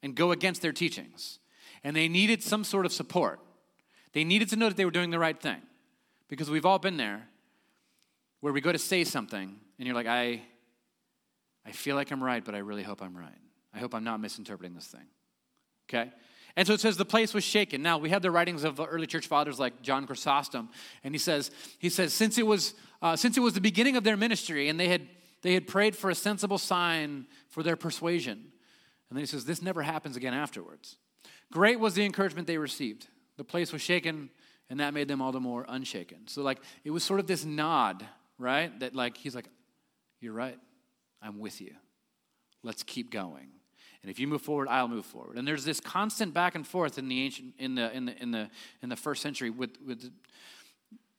[0.00, 1.40] and go against their teachings.
[1.82, 3.40] And they needed some sort of support.
[4.12, 5.60] They needed to know that they were doing the right thing
[6.28, 7.26] because we've all been there
[8.42, 10.42] where we go to say something and you're like, I,
[11.64, 13.40] I feel like I'm right, but I really hope I'm right.
[13.74, 15.08] I hope I'm not misinterpreting this thing.
[15.88, 16.10] Okay?
[16.56, 17.82] And so it says the place was shaken.
[17.82, 20.70] Now we have the writings of early church fathers like John Chrysostom,
[21.04, 24.04] and he says he says since it was uh, since it was the beginning of
[24.04, 25.06] their ministry, and they had
[25.42, 28.38] they had prayed for a sensible sign for their persuasion,
[29.10, 30.96] and then he says this never happens again afterwards.
[31.52, 33.06] Great was the encouragement they received.
[33.36, 34.30] The place was shaken,
[34.70, 36.26] and that made them all the more unshaken.
[36.26, 38.04] So like it was sort of this nod,
[38.38, 38.76] right?
[38.80, 39.48] That like he's like,
[40.22, 40.58] you're right,
[41.20, 41.74] I'm with you.
[42.62, 43.50] Let's keep going.
[44.06, 45.36] And if you move forward, I'll move forward.
[45.36, 48.30] And there's this constant back and forth in the ancient, in the, in the, in
[48.30, 48.48] the,
[48.80, 50.12] in the first century with, with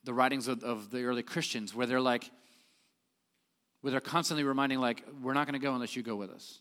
[0.06, 2.32] the writings of, of the early Christians where they're like,
[3.82, 6.60] where they're constantly reminding, like, we're not going to go unless you go with us.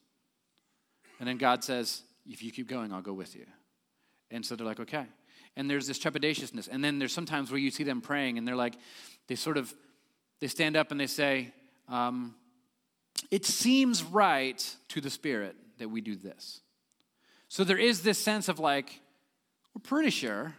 [1.20, 3.46] And then God says, if you keep going, I'll go with you.
[4.32, 5.06] And so they're like, okay.
[5.54, 6.68] And there's this trepidatiousness.
[6.68, 8.74] And then there's sometimes where you see them praying and they're like,
[9.28, 9.72] they sort of,
[10.40, 11.52] they stand up and they say,
[11.88, 12.34] um,
[13.30, 16.60] it seems right to the Spirit that we do this.
[17.48, 19.00] So there is this sense of like,
[19.74, 20.54] we're pretty sure,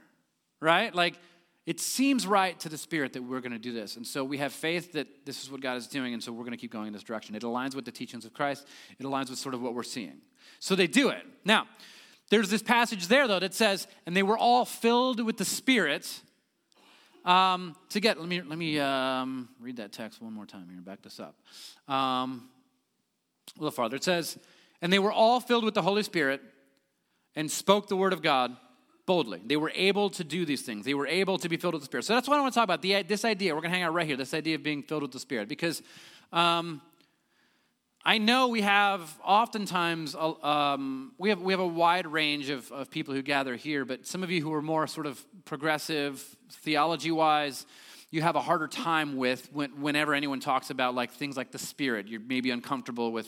[0.60, 0.94] right?
[0.94, 1.20] Like,
[1.66, 3.98] it seems right to the Spirit that we're going to do this.
[3.98, 6.46] And so we have faith that this is what God is doing, and so we're
[6.46, 7.36] going to keep going in this direction.
[7.36, 8.66] It aligns with the teachings of Christ,
[8.98, 10.22] it aligns with sort of what we're seeing.
[10.60, 11.26] So they do it.
[11.44, 11.68] Now,
[12.30, 16.22] there's this passage there, though, that says, and they were all filled with the Spirit
[17.26, 20.80] um, to get, let me, let me um, read that text one more time here,
[20.80, 21.36] back this up.
[21.94, 22.48] Um,
[23.58, 23.98] a little farther.
[23.98, 24.38] It says,
[24.82, 26.42] And they were all filled with the Holy Spirit
[27.36, 28.56] and spoke the word of God
[29.06, 29.42] boldly.
[29.46, 30.86] They were able to do these things.
[30.86, 32.04] They were able to be filled with the Spirit.
[32.04, 32.82] So that's what I want to talk about.
[32.82, 35.02] The, this idea, we're going to hang out right here, this idea of being filled
[35.02, 35.48] with the Spirit.
[35.48, 35.82] Because
[36.32, 36.82] um,
[38.04, 42.92] I know we have oftentimes, um, we, have, we have a wide range of, of
[42.92, 47.12] people who gather here, but some of you who are more sort of progressive, theology
[47.12, 47.66] wise,
[48.10, 51.60] you have a harder time with when, whenever anyone talks about like things like the
[51.60, 52.08] Spirit.
[52.08, 53.28] You're maybe uncomfortable with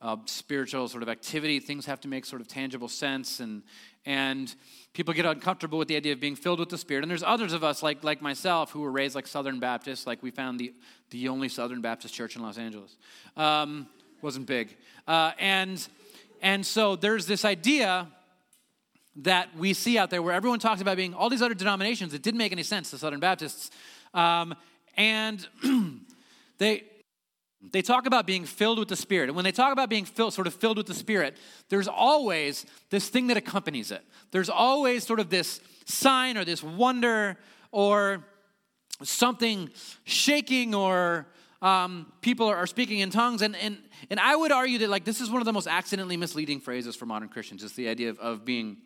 [0.00, 1.58] uh, spiritual sort of activity.
[1.60, 3.62] Things have to make sort of tangible sense, and
[4.04, 4.54] and
[4.92, 7.02] people get uncomfortable with the idea of being filled with the Spirit.
[7.02, 10.06] And there's others of us, like like myself, who were raised like Southern Baptists.
[10.06, 10.74] Like we found the
[11.10, 12.96] the only Southern Baptist church in Los Angeles.
[13.36, 13.86] Um,
[14.22, 15.86] wasn't big, uh, and
[16.42, 18.08] and so there's this idea
[19.16, 22.12] that we see out there where everyone talks about being all these other denominations.
[22.12, 23.70] It didn't make any sense to Southern Baptists,
[24.12, 24.54] um,
[24.96, 25.46] and
[26.58, 26.84] they
[27.72, 29.28] they talk about being filled with the Spirit.
[29.28, 31.36] And when they talk about being filled, sort of filled with the Spirit,
[31.68, 34.04] there's always this thing that accompanies it.
[34.30, 37.38] There's always sort of this sign or this wonder
[37.72, 38.24] or
[39.02, 39.70] something
[40.04, 41.26] shaking or
[41.62, 43.42] um, people are, are, speaking in tongues.
[43.42, 43.78] And, and,
[44.10, 46.94] and I would argue that like this is one of the most accidentally misleading phrases
[46.96, 48.76] for modern Christians, is the idea of, of being,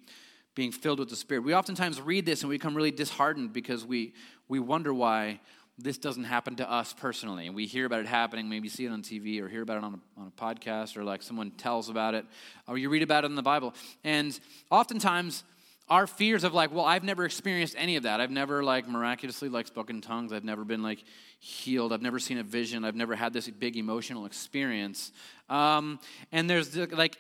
[0.55, 1.43] being filled with the Spirit.
[1.43, 4.15] We oftentimes read this and we become really disheartened because we,
[4.49, 5.41] we wonder why
[5.83, 7.47] this doesn't happen to us personally.
[7.47, 9.85] And we hear about it happening, maybe see it on TV or hear about it
[9.85, 12.25] on a, on a podcast or like someone tells about it
[12.69, 13.75] or you read about it in the Bible.
[14.05, 14.39] And
[14.71, 15.45] oftentimes,
[15.89, 18.21] our fears of like, well, I've never experienced any of that.
[18.21, 20.33] I've never like miraculously like spoken tongues.
[20.33, 21.03] I've never been like
[21.41, 21.93] healed.
[21.93, 22.85] I've never seen a vision.
[22.85, 25.11] I've never had this big emotional experience.
[25.49, 25.99] Um,
[26.31, 27.17] and there's like,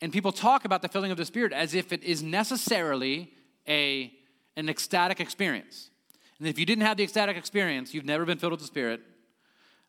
[0.00, 3.32] and people talk about the filling of the Spirit as if it is necessarily
[3.66, 4.12] a
[4.56, 5.90] an ecstatic experience.
[6.38, 9.00] And if you didn't have the ecstatic experience, you've never been filled with the Spirit.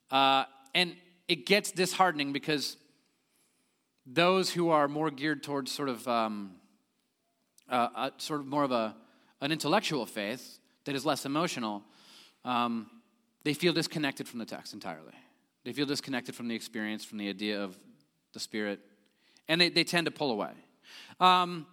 [0.10, 0.96] Uh, and
[1.28, 2.78] it gets disheartening because
[4.06, 6.52] those who are more geared towards sort of um,
[7.70, 8.96] uh, uh, sort of more of a
[9.42, 11.84] an intellectual faith that is less emotional,
[12.46, 12.90] um,
[13.44, 15.14] they feel disconnected from the text entirely.
[15.64, 17.78] They feel disconnected from the experience, from the idea of
[18.34, 18.80] the Spirit,
[19.48, 20.52] and they, they tend to pull away.
[21.20, 21.68] Um,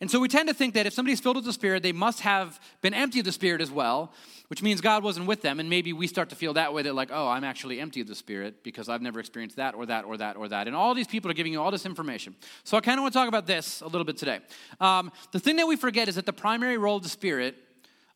[0.00, 2.20] and so we tend to think that if somebody's filled with the Spirit, they must
[2.20, 4.12] have been empty of the Spirit as well,
[4.48, 5.58] which means God wasn't with them.
[5.58, 8.06] And maybe we start to feel that way that, like, oh, I'm actually empty of
[8.06, 10.66] the Spirit because I've never experienced that or that or that or that.
[10.66, 12.34] And all these people are giving you all this information.
[12.64, 14.40] So I kind of want to talk about this a little bit today.
[14.80, 17.56] Um, the thing that we forget is that the primary role of the Spirit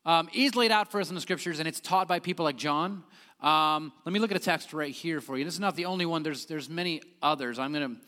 [0.05, 2.57] um, is laid out for us in the Scriptures, and it's taught by people like
[2.57, 3.03] John.
[3.41, 5.45] Um, let me look at a text right here for you.
[5.45, 7.57] This is not the only one, there's, there's many others.
[7.57, 8.01] I'm going to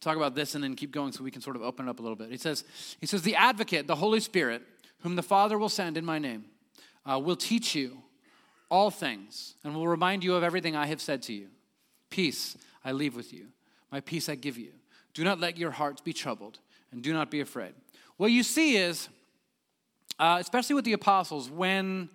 [0.00, 1.98] talk about this and then keep going so we can sort of open it up
[1.98, 2.30] a little bit.
[2.30, 2.64] He says,
[3.00, 4.62] he says, the advocate, the Holy Spirit,
[5.00, 6.44] whom the Father will send in my name,
[7.04, 7.98] uh, will teach you
[8.70, 11.48] all things and will remind you of everything I have said to you.
[12.10, 13.46] Peace I leave with you.
[13.90, 14.72] My peace I give you.
[15.14, 16.58] Do not let your hearts be troubled
[16.92, 17.72] and do not be afraid.
[18.16, 19.08] What you see is,
[20.18, 22.08] uh, especially with the apostles, when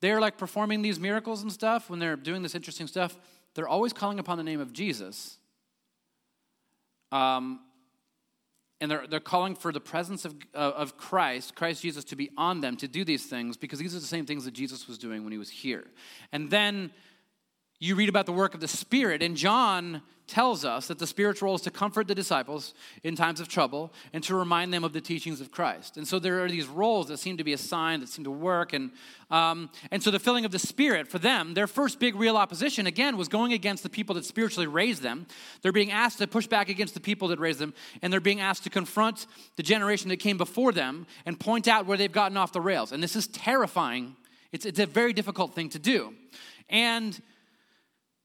[0.00, 3.16] they're like performing these miracles and stuff, when they're doing this interesting stuff,
[3.54, 5.38] they're always calling upon the name of Jesus
[7.12, 7.60] um,
[8.80, 12.30] and they're, they're calling for the presence of, uh, of Christ, Christ Jesus, to be
[12.36, 14.98] on them to do these things because these are the same things that Jesus was
[14.98, 15.84] doing when he was here.
[16.32, 16.90] And then
[17.84, 21.42] you read about the work of the Spirit, and John tells us that the Spirit's
[21.42, 24.92] role is to comfort the disciples in times of trouble and to remind them of
[24.92, 25.96] the teachings of Christ.
[25.96, 28.72] And so there are these roles that seem to be assigned, that seem to work.
[28.72, 28.92] And,
[29.30, 32.86] um, and so the filling of the Spirit, for them, their first big real opposition,
[32.86, 35.26] again, was going against the people that spiritually raised them.
[35.60, 38.40] They're being asked to push back against the people that raised them, and they're being
[38.40, 42.36] asked to confront the generation that came before them and point out where they've gotten
[42.36, 42.92] off the rails.
[42.92, 44.14] And this is terrifying.
[44.52, 46.14] It's, it's a very difficult thing to do.
[46.70, 47.20] And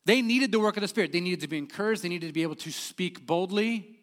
[0.08, 1.12] they needed the work of the Spirit.
[1.12, 2.02] They needed to be encouraged.
[2.02, 4.00] They needed to be able to speak boldly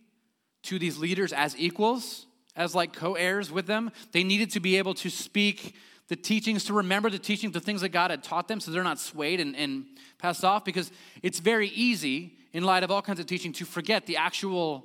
[0.64, 3.90] to these leaders as equals, as like co heirs with them.
[4.12, 5.74] They needed to be able to speak
[6.08, 8.84] the teachings, to remember the teachings, the things that God had taught them so they're
[8.84, 9.86] not swayed and, and
[10.18, 14.04] passed off because it's very easy, in light of all kinds of teaching, to forget
[14.04, 14.84] the actual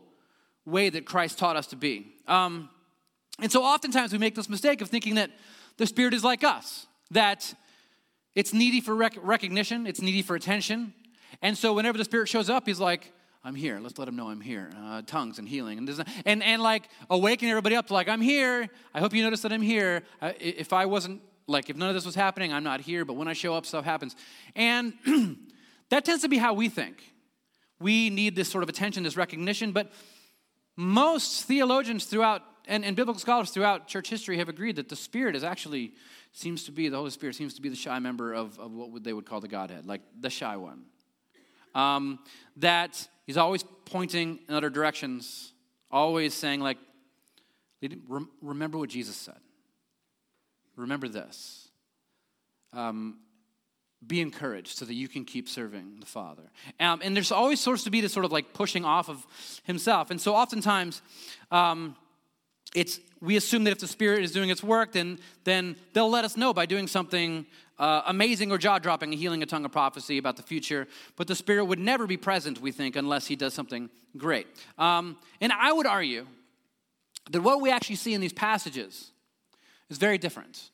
[0.65, 2.13] way that Christ taught us to be.
[2.29, 2.69] Um,
[3.41, 5.31] and so oftentimes we make this mistake of thinking that
[5.75, 7.53] the Spirit is like us, that
[8.35, 10.93] it's needy for rec- recognition, it's needy for attention,
[11.41, 13.11] and so whenever the Spirit shows up, he's like,
[13.43, 13.79] I'm here.
[13.79, 14.69] Let's let him know I'm here.
[14.77, 15.77] Uh, tongues and healing.
[15.77, 18.67] And, and, and like awakening everybody up to like, I'm here.
[18.93, 20.03] I hope you notice that I'm here.
[20.21, 23.05] Uh, if I wasn't, like, if none of this was happening, I'm not here.
[23.05, 24.15] But when I show up, stuff happens.
[24.55, 24.93] And
[25.89, 27.01] that tends to be how we think.
[27.79, 29.71] We need this sort of attention, this recognition.
[29.71, 29.93] But
[30.75, 35.35] most theologians throughout and, and biblical scholars throughout church history have agreed that the Spirit
[35.35, 35.93] is actually,
[36.31, 39.03] seems to be, the Holy Spirit seems to be the shy member of, of what
[39.03, 40.83] they would call the Godhead, like the shy one.
[41.75, 42.19] Um,
[42.57, 45.53] that he's always pointing in other directions,
[45.91, 46.77] always saying, like,
[48.41, 49.39] remember what Jesus said.
[50.75, 51.69] Remember this.
[52.73, 53.19] Um,
[54.05, 56.51] be encouraged so that you can keep serving the Father.
[56.79, 59.25] Um, and there's always supposed to be this sort of like pushing off of
[59.63, 60.09] himself.
[60.09, 61.01] And so oftentimes,
[61.51, 61.95] um,
[62.73, 66.23] it's we assume that if the Spirit is doing its work, then then they'll let
[66.23, 67.45] us know by doing something
[67.79, 70.87] uh, amazing or jaw dropping, healing a tongue of prophecy about the future.
[71.15, 74.47] But the Spirit would never be present, we think, unless He does something great.
[74.77, 76.27] Um, and I would argue
[77.31, 79.11] that what we actually see in these passages
[79.89, 80.69] is very different.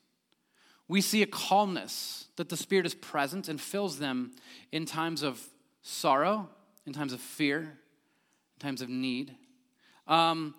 [0.87, 4.31] We see a calmness that the Spirit is present and fills them
[4.71, 5.41] in times of
[5.81, 6.49] sorrow,
[6.85, 9.35] in times of fear, in times of need.
[10.07, 10.55] Um,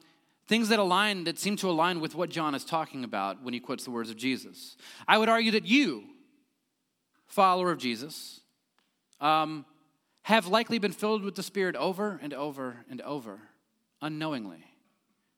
[0.49, 3.61] things that align, that seem to align with what John is talking about when he
[3.61, 4.77] quotes the words of Jesus.
[5.07, 6.05] I would argue that you,
[7.27, 8.41] follower of Jesus,
[9.21, 9.65] um,
[10.23, 13.41] have likely been filled with the Spirit over and over and over,
[14.03, 14.65] unknowingly.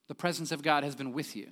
[0.09, 1.49] The presence of God has been with you,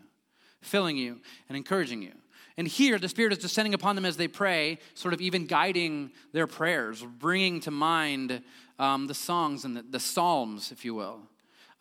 [0.63, 2.13] filling you and encouraging you.
[2.57, 6.13] And here, the Spirit is descending upon them as they pray, sort of even guiding
[6.33, 8.43] their prayers, bringing to mind
[8.79, 11.21] um, the songs and the, the, Psalms, if you will.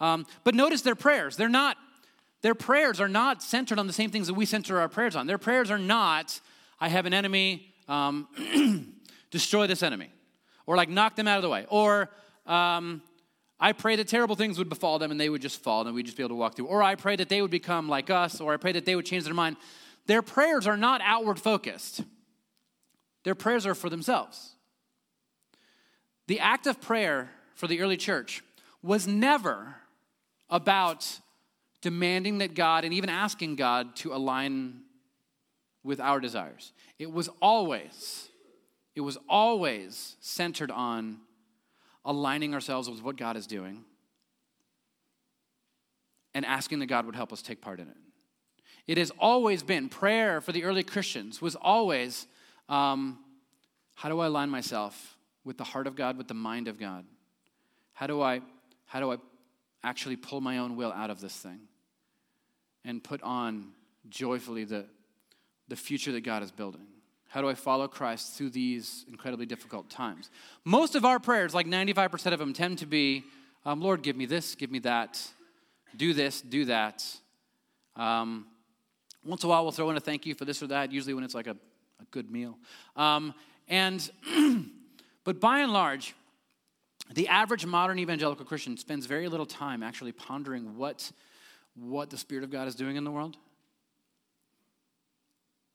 [0.01, 1.37] Um, but notice their prayers.
[1.37, 1.77] They're not,
[2.41, 5.27] their prayers are not centered on the same things that we center our prayers on.
[5.27, 6.39] Their prayers are not,
[6.79, 8.95] I have an enemy, um,
[9.31, 10.11] destroy this enemy,
[10.65, 12.09] or like knock them out of the way, or
[12.45, 13.01] um,
[13.59, 16.05] I pray that terrible things would befall them and they would just fall and we'd
[16.05, 16.67] just be able to walk through.
[16.67, 19.05] Or I pray that they would become like us, or I pray that they would
[19.05, 19.57] change their mind.
[20.07, 22.03] Their prayers are not outward focused,
[23.23, 24.51] their prayers are for themselves.
[26.27, 28.43] The act of prayer for the early church
[28.81, 29.75] was never
[30.49, 31.19] about
[31.81, 34.81] demanding that God and even asking God to align
[35.85, 36.73] with our desires.
[36.97, 38.29] It was always,
[38.95, 41.19] it was always centered on
[42.03, 43.85] aligning ourselves with what God is doing
[46.33, 47.97] and asking that God would help us take part in it.
[48.87, 52.27] It has always been prayer for the early Christians was always
[52.67, 53.19] um,
[53.95, 57.05] how do I align myself with the heart of God, with the mind of God?
[57.93, 58.41] How do I
[58.87, 59.17] how do I
[59.83, 61.61] actually pull my own will out of this thing
[62.83, 63.71] and put on
[64.09, 64.85] joyfully the,
[65.67, 66.85] the future that God is building?
[67.27, 70.29] How do I follow Christ through these incredibly difficult times?
[70.63, 73.25] Most of our prayers, like 95% of them, tend to be
[73.65, 75.19] um, Lord, give me this, give me that,
[75.97, 77.03] do this, do that.
[77.95, 78.45] Um,
[79.25, 81.15] once in a while, we'll throw in a thank you for this or that, usually
[81.15, 81.57] when it's like a,
[81.99, 82.59] a good meal.
[82.95, 83.33] Um,
[83.67, 84.07] and,
[85.23, 86.13] but by and large,
[87.13, 91.11] the average modern evangelical Christian spends very little time actually pondering what,
[91.75, 93.35] what the Spirit of God is doing in the world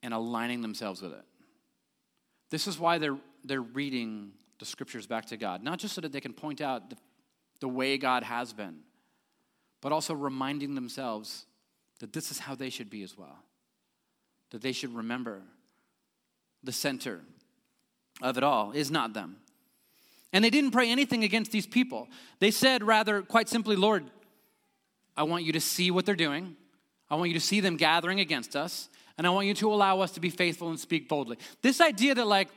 [0.02, 1.24] and aligning themselves with it.
[2.50, 6.12] This is why they're, they're reading the scriptures back to God, not just so that
[6.12, 6.96] they can point out the,
[7.60, 8.80] the way God has been,
[9.80, 11.46] but also reminding themselves
[12.00, 13.38] that this is how they should be as well.
[14.50, 15.42] That they should remember
[16.62, 17.20] the center
[18.20, 19.36] of it all is not them.
[20.32, 22.08] And they didn't pray anything against these people.
[22.38, 24.04] They said, rather, quite simply, Lord,
[25.16, 26.56] I want you to see what they're doing.
[27.10, 28.88] I want you to see them gathering against us.
[29.18, 31.38] And I want you to allow us to be faithful and speak boldly.
[31.62, 32.48] This idea that, like,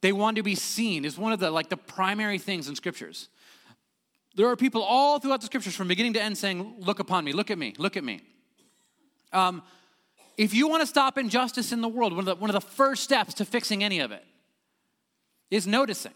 [0.00, 3.28] they want to be seen is one of the, like, the primary things in scriptures.
[4.36, 7.32] There are people all throughout the scriptures from beginning to end saying, Look upon me,
[7.32, 8.20] look at me, look at me.
[9.32, 9.62] Um,
[10.36, 12.60] if you want to stop injustice in the world, one of, the, one of the
[12.60, 14.24] first steps to fixing any of it
[15.50, 16.12] is noticing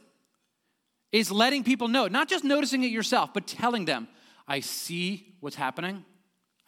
[1.13, 4.09] is letting people know, not just noticing it yourself, but telling them,
[4.47, 6.05] I see what's happening,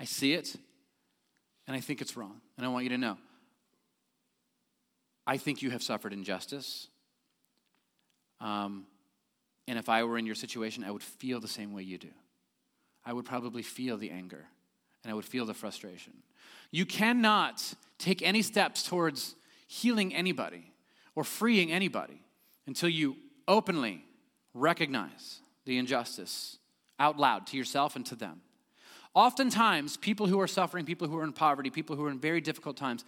[0.01, 0.57] I see it,
[1.67, 2.41] and I think it's wrong.
[2.63, 3.19] And I want you to know.
[5.27, 6.87] I think you have suffered injustice.
[8.41, 8.87] Um,
[9.67, 12.13] and if I were in your situation, I would feel the same way you do.
[13.05, 14.47] I would probably feel the anger
[15.03, 16.13] and I would feel the frustration.
[16.71, 19.35] You cannot take any steps towards
[19.67, 20.71] healing anybody
[21.17, 22.23] or freeing anybody
[22.69, 23.17] until you
[23.49, 24.05] openly
[24.55, 26.59] recognize the injustice
[27.01, 28.41] out loud to yourself and to them.
[29.15, 32.41] Oftentimes, people who are suffering, people who are in poverty, people who are in very
[32.41, 33.05] difficult times,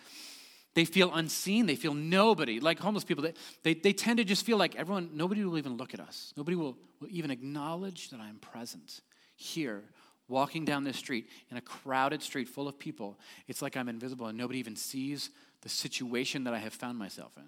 [0.75, 1.67] they feel unseen.
[1.67, 2.61] They feel nobody.
[2.61, 5.77] Like homeless people, they, they, they tend to just feel like everyone, nobody will even
[5.77, 6.35] look at us.
[6.37, 9.01] Nobody will, will even acknowledge that I'm present
[9.37, 9.83] here,
[10.29, 13.19] walking down this street in a crowded street full of people.
[13.49, 15.31] It's like I'm invisible and nobody even sees
[15.63, 17.45] the situation that I have found myself in.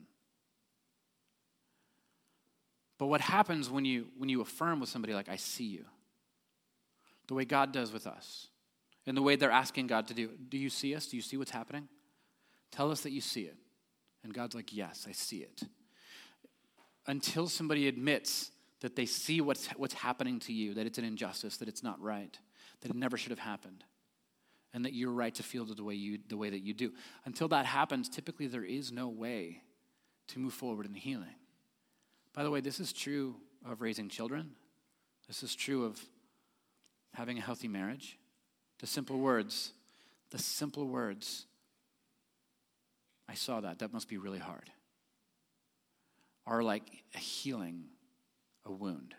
[2.99, 5.85] But what happens when you when you affirm with somebody like I see you?
[7.29, 8.49] The way God does with us
[9.07, 10.31] and the way they're asking God to do.
[10.49, 11.07] Do you see us?
[11.07, 11.89] Do you see what's happening?
[12.71, 13.57] Tell us that you see it.
[14.25, 15.63] And God's like, Yes, I see it.
[17.07, 18.51] Until somebody admits
[18.81, 22.01] that they see what's, what's happening to you, that it's an injustice, that it's not
[22.01, 22.37] right,
[22.81, 23.85] that it never should have happened,
[24.75, 26.93] and that you're right to feel the way, you, the way that you do.
[27.25, 29.63] Until that happens, typically there is no way
[30.29, 31.37] to move forward in healing.
[32.35, 34.51] By the way, this is true of raising children,
[35.27, 36.01] this is true of
[37.17, 38.19] having a healthy marriage.
[38.79, 39.73] The simple words,
[40.31, 41.47] the simple words,
[43.29, 43.79] I saw that.
[43.79, 44.71] That must be really hard.
[46.47, 46.83] Are like
[47.15, 47.85] a healing
[48.67, 49.15] a wound.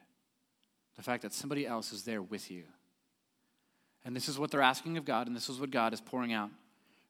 [0.96, 2.64] The fact that somebody else is there with you.
[4.06, 6.34] And this is what they're asking of God, and this is what God is pouring
[6.34, 6.52] out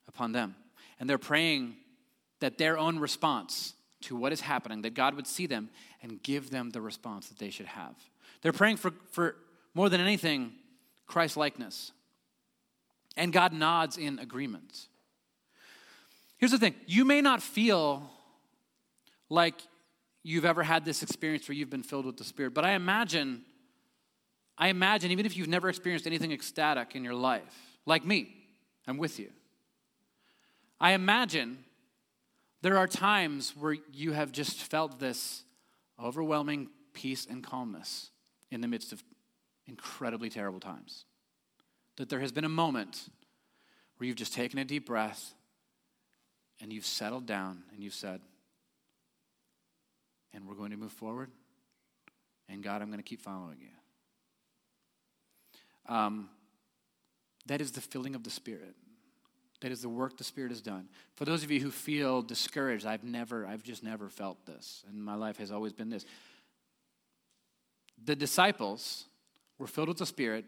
[0.08, 0.56] upon them.
[1.00, 1.76] And they're praying
[2.40, 5.70] that their own response to what is happening, that God would see them
[6.02, 7.96] and give them the response that they should have.
[8.42, 9.36] They're praying for, for
[9.74, 10.54] more than anything,
[11.08, 11.92] Christ likeness.
[13.16, 14.88] And God nods in agreement.
[16.38, 18.10] Here's the thing you may not feel
[19.30, 19.56] like
[20.24, 23.44] you've ever had this experience where you've been filled with the Spirit, but I imagine,
[24.58, 28.36] I imagine, even if you've never experienced anything ecstatic in your life, like me,
[28.88, 29.30] I'm with you.
[30.80, 31.64] I imagine
[32.62, 35.44] there are times where you have just felt this
[36.02, 38.12] overwhelming peace and calmness
[38.52, 39.04] in the midst of
[39.68, 41.06] incredibly terrible times.
[41.98, 43.10] That there has been a moment
[43.98, 45.34] where you've just taken a deep breath
[46.62, 48.22] and you've settled down and you've said,
[50.34, 51.32] and we're going to move forward.
[52.50, 55.94] And God, I'm going to keep following you.
[55.94, 56.30] Um,
[57.48, 58.76] that is the filling of the Spirit.
[59.62, 60.88] That is the work the Spirit has done.
[61.16, 65.04] For those of you who feel discouraged, I've never, I've just never felt this, and
[65.04, 66.06] my life has always been this.
[68.04, 69.06] The disciples
[69.58, 70.46] were filled with the Spirit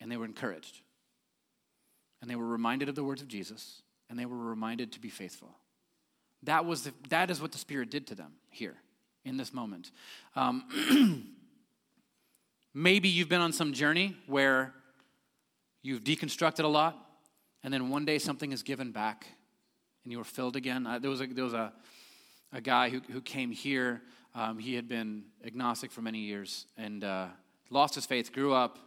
[0.00, 0.80] and they were encouraged.
[2.20, 5.08] And they were reminded of the words of Jesus and they were reminded to be
[5.08, 5.56] faithful.
[6.42, 8.76] That, was the, that is what the Spirit did to them here
[9.24, 9.90] in this moment.
[10.36, 11.34] Um,
[12.74, 14.74] maybe you've been on some journey where
[15.82, 16.98] you've deconstructed a lot,
[17.62, 19.26] and then one day something is given back
[20.04, 20.86] and you were filled again.
[20.86, 21.72] Uh, there was a, there was a,
[22.52, 24.02] a guy who, who came here.
[24.34, 27.28] Um, he had been agnostic for many years and uh,
[27.74, 28.78] lost his faith, grew up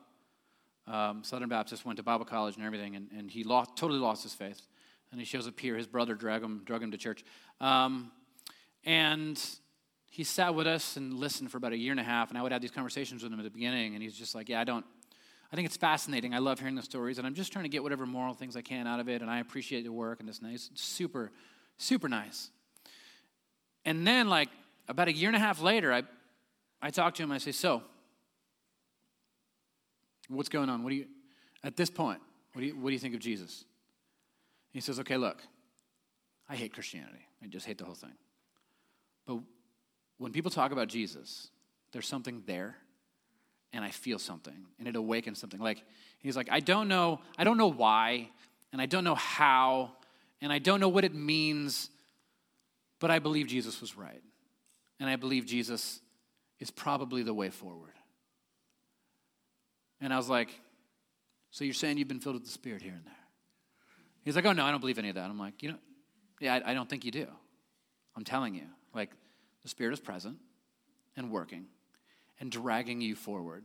[0.88, 4.24] um, Southern Baptist, went to Bible college and everything, and, and he lost, totally lost
[4.24, 4.62] his faith.
[5.12, 5.76] And he shows up here.
[5.76, 7.24] His brother drug him, drug him to church.
[7.62, 8.12] Um,
[8.84, 9.42] and
[10.10, 12.30] he sat with us and listened for about a year and a half.
[12.30, 13.94] And I would have these conversations with him at the beginning.
[13.94, 14.86] And he's just like, Yeah, I don't,
[15.52, 16.34] I think it's fascinating.
[16.34, 17.20] I love hearing the stories.
[17.20, 19.22] And I'm just trying to get whatever moral things I can out of it.
[19.22, 20.20] And I appreciate your work.
[20.20, 20.70] And it's nice.
[20.76, 21.32] Super,
[21.78, 22.50] super nice.
[23.86, 24.50] And then, like,
[24.90, 26.04] about a year and a half later, I,
[26.82, 27.32] I talk to him.
[27.32, 27.82] I say, So,
[30.28, 30.84] what's going on?
[30.84, 31.06] What do you,
[31.64, 32.20] at this point,
[32.54, 33.66] what do you, what do you think of Jesus?
[34.72, 35.42] He says, okay, look,
[36.50, 37.26] I hate Christianity.
[37.44, 38.14] I just hate the whole thing.
[39.26, 39.40] But
[40.18, 41.50] when people talk about Jesus,
[41.92, 42.76] there's something there,
[43.74, 45.60] and I feel something, and it awakens something.
[45.60, 45.84] Like,
[46.20, 48.30] he's like, I don't know, I don't know why,
[48.72, 49.92] and I don't know how,
[50.42, 51.90] and I don't know what it means,
[53.00, 54.22] but I believe Jesus was right.
[55.00, 56.00] And I believe Jesus
[56.60, 57.94] is probably the way forward.
[60.02, 60.50] And I was like,
[61.52, 63.14] So you're saying you've been filled with the Spirit here and there?
[64.28, 65.30] He's like, oh, no, I don't believe any of that.
[65.30, 65.78] I'm like, you know,
[66.42, 67.28] yeah, I, I don't think you do.
[68.14, 68.66] I'm telling you.
[68.94, 69.12] Like,
[69.64, 70.38] the Spirit is present
[71.16, 71.68] and working
[72.40, 73.64] and dragging you forward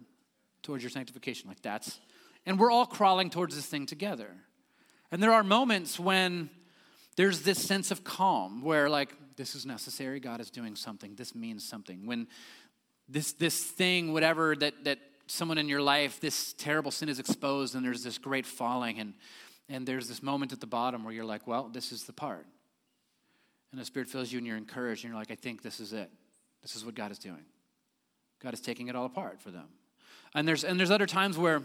[0.63, 1.49] towards your sanctification.
[1.49, 1.99] Like, that's,
[2.47, 4.29] and we're all crawling towards this thing together.
[5.11, 6.49] And there are moments when
[7.17, 10.21] there's this sense of calm where, like, this is necessary.
[10.21, 11.17] God is doing something.
[11.17, 12.07] This means something.
[12.07, 12.29] When
[13.09, 14.99] this, this thing, whatever, that, that
[15.33, 19.15] someone in your life, this terrible sin is exposed and there's this great falling and
[19.69, 22.47] and there's this moment at the bottom where you're like, well, this is the part.
[23.71, 25.95] And the Spirit fills you and you're encouraged and you're like, I think this is
[25.95, 26.11] it.
[26.61, 27.45] This is what God is doing.
[28.43, 29.69] God is taking it all apart for them.
[30.35, 31.63] And there's, and there's other times where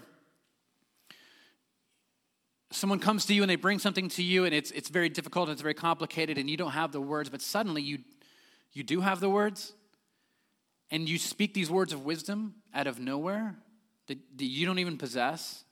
[2.72, 5.50] someone comes to you and they bring something to you and it's, it's very difficult
[5.50, 8.00] and it's very complicated and you don't have the words, but suddenly you,
[8.72, 9.74] you do have the words
[10.92, 13.56] and you speak these words of wisdom out of nowhere
[14.08, 15.64] that, that you don't even possess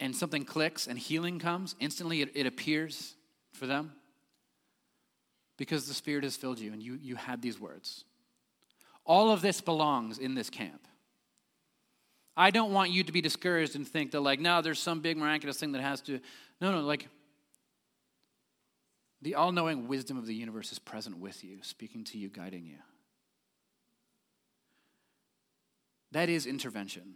[0.00, 3.16] and something clicks and healing comes, instantly it, it appears
[3.52, 3.92] for them
[5.56, 8.04] because the Spirit has filled you and you, you had these words.
[9.04, 10.86] All of this belongs in this camp.
[12.36, 15.16] I don't want you to be discouraged and think that, like, no, there's some big
[15.16, 16.20] miraculous thing that has to.
[16.60, 17.08] No, no, like,
[19.22, 22.64] the all knowing wisdom of the universe is present with you, speaking to you, guiding
[22.64, 22.76] you.
[26.12, 27.14] That is intervention.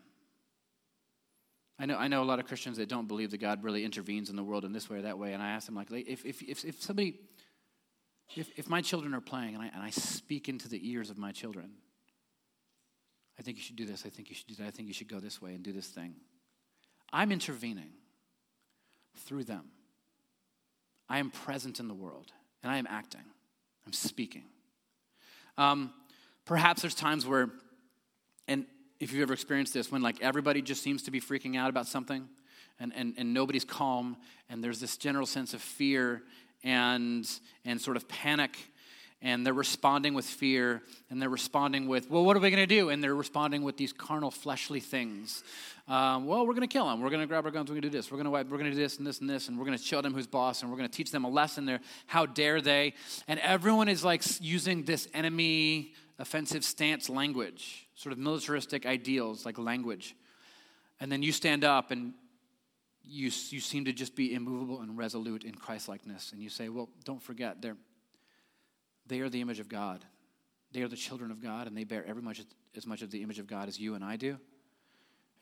[1.79, 4.31] I know, I know a lot of Christians that don't believe that God really intervenes
[4.31, 5.33] in the world in this way or that way.
[5.33, 7.19] And I ask them, like, if, if, if, if somebody,
[8.37, 11.19] if, if my children are playing and I, and I speak into the ears of
[11.19, 11.73] my children,
[13.39, 14.95] I think you should do this, I think you should do that, I think you
[14.95, 16.15] should go this way and do this thing.
[17.13, 17.91] I'm intervening
[19.17, 19.65] through them.
[21.09, 22.33] I am present in the world
[22.63, 23.25] and I am acting,
[23.87, 24.45] I'm speaking.
[25.59, 25.93] Um,
[26.45, 27.51] perhaps there's times where,
[29.03, 31.89] if you've ever experienced this, when like everybody just seems to be freaking out about
[31.89, 32.29] something
[32.79, 34.17] and, and, and nobody's calm
[34.49, 36.23] and there's this general sense of fear
[36.63, 37.29] and,
[37.65, 38.57] and sort of panic
[39.23, 42.67] and they're responding with fear and they're responding with well what are we going to
[42.67, 42.91] do?
[42.91, 45.43] And they're responding with these carnal fleshly things.
[45.89, 47.71] Um, well we're going to kill them we're going to grab our guns.
[47.71, 48.11] We're going to do this.
[48.11, 49.79] We're going to we're going to do this and this and this and we're going
[49.79, 51.81] to show them who's boss and we're going to teach them a lesson there.
[52.07, 52.95] How dare they?
[53.29, 59.59] And everyone is like using this enemy offensive stance language sort of militaristic ideals like
[59.59, 60.17] language.
[61.01, 62.15] And then you stand up and
[63.05, 66.33] you, you seem to just be immovable and resolute in Christlikeness.
[66.33, 67.77] And you say, well, don't forget, they're,
[69.07, 70.05] they are the image of God.
[70.73, 72.43] They are the children of God, and they bear every much
[72.75, 74.39] as much of the image of God as you and I do.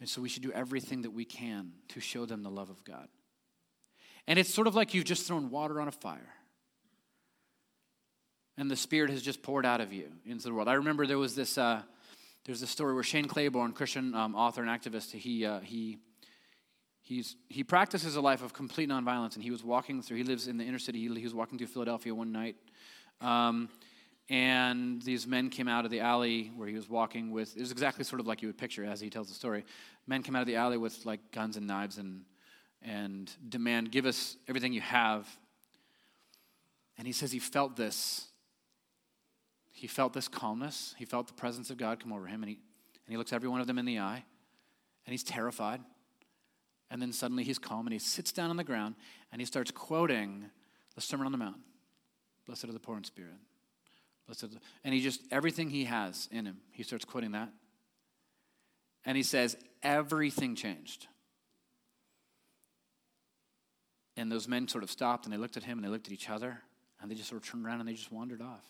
[0.01, 2.83] And so we should do everything that we can to show them the love of
[2.85, 3.09] God.
[4.27, 6.35] And it's sort of like you've just thrown water on a fire.
[8.57, 10.69] And the Spirit has just poured out of you into the world.
[10.69, 11.83] I remember there was this, uh,
[12.45, 15.99] there's this story where Shane Claiborne, Christian um, author and activist, he, uh, he,
[17.01, 20.47] he's, he practices a life of complete nonviolence, and he was walking through, he lives
[20.47, 22.57] in the inner city, he, he was walking through Philadelphia one night,
[23.21, 23.69] um,
[24.29, 27.73] and these men came out of the alley where he was walking with, it was
[27.73, 29.65] exactly sort of like you would picture as he tells the story.
[30.07, 32.23] Men came out of the alley with like guns and knives and,
[32.83, 35.29] and demand, give us everything you have.
[36.97, 38.31] And he says he felt this
[39.81, 40.95] he felt this calmness.
[40.99, 42.59] He felt the presence of God come over him, and he,
[43.07, 44.23] and he looks every one of them in the eye,
[45.07, 45.81] and he's terrified.
[46.91, 48.95] And then suddenly he's calm, and he sits down on the ground,
[49.33, 50.51] and he starts quoting
[50.95, 51.57] the Sermon on the Mount
[52.47, 53.35] Blessed are the poor in spirit.
[54.27, 57.51] Blessed and he just, everything he has in him, he starts quoting that.
[59.05, 61.07] And he says, Everything changed.
[64.17, 66.13] And those men sort of stopped and they looked at him and they looked at
[66.13, 66.61] each other
[67.01, 68.65] and they just sort of turned around and they just wandered off.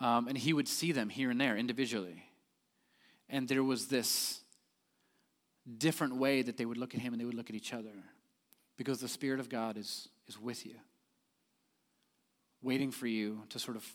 [0.00, 2.22] Um, and he would see them here and there individually.
[3.28, 4.40] And there was this
[5.76, 7.90] different way that they would look at him and they would look at each other
[8.76, 10.74] because the Spirit of God is, is with you,
[12.62, 13.86] waiting for you to sort of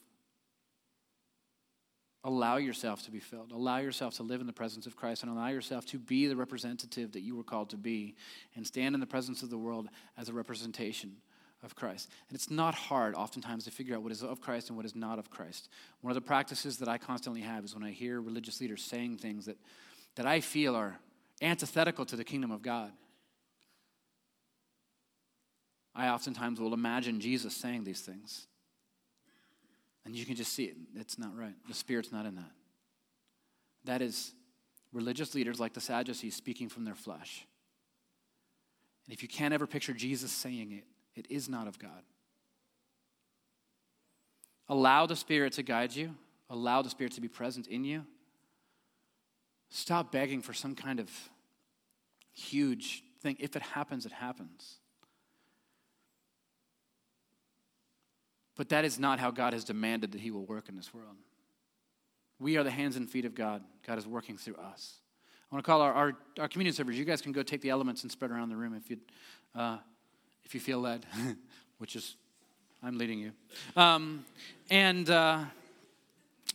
[2.24, 5.32] allow yourself to be filled, allow yourself to live in the presence of Christ, and
[5.32, 8.16] allow yourself to be the representative that you were called to be
[8.56, 11.18] and stand in the presence of the world as a representation
[11.64, 12.10] of Christ.
[12.30, 14.96] And it's not hard, oftentimes, to figure out what is of Christ and what is
[14.96, 15.70] not of Christ.
[16.02, 19.18] One of the practices that I constantly have is when I hear religious leaders saying
[19.18, 19.58] things that,
[20.16, 20.98] that I feel are
[21.42, 22.92] antithetical to the kingdom of God.
[25.96, 28.48] I oftentimes will imagine Jesus saying these things.
[30.06, 30.76] And you can just see it.
[30.96, 31.56] It's not right.
[31.68, 32.52] The Spirit's not in that.
[33.86, 34.34] That is
[34.92, 37.46] religious leaders like the Sadducees speaking from their flesh.
[39.06, 40.84] And if you can't ever picture Jesus saying it,
[41.16, 42.04] it is not of God.
[44.70, 46.16] Allow the Spirit to guide you,
[46.50, 48.06] allow the Spirit to be present in you.
[49.70, 51.10] Stop begging for some kind of
[52.32, 53.36] huge thing.
[53.40, 54.78] If it happens, it happens.
[58.56, 61.16] But that is not how God has demanded that He will work in this world.
[62.40, 63.64] We are the hands and feet of God.
[63.88, 64.96] God is working through us.
[65.52, 66.98] I want to call our, our, our communion servers.
[66.98, 69.02] You guys can go take the elements and spread around the room if you'd.
[69.56, 69.78] Uh,
[70.46, 71.06] if you feel led,
[71.78, 72.16] which is,
[72.82, 73.32] I'm leading you.
[73.76, 74.26] Um,
[74.70, 75.46] and, uh,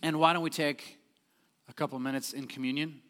[0.03, 0.99] and why don't we take
[1.69, 3.01] a couple minutes in communion?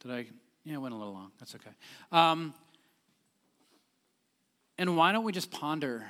[0.00, 0.26] Did I?
[0.64, 1.32] Yeah, I went a little long.
[1.38, 1.70] That's okay.
[2.12, 2.54] Um,
[4.78, 6.06] and why don't we just ponder?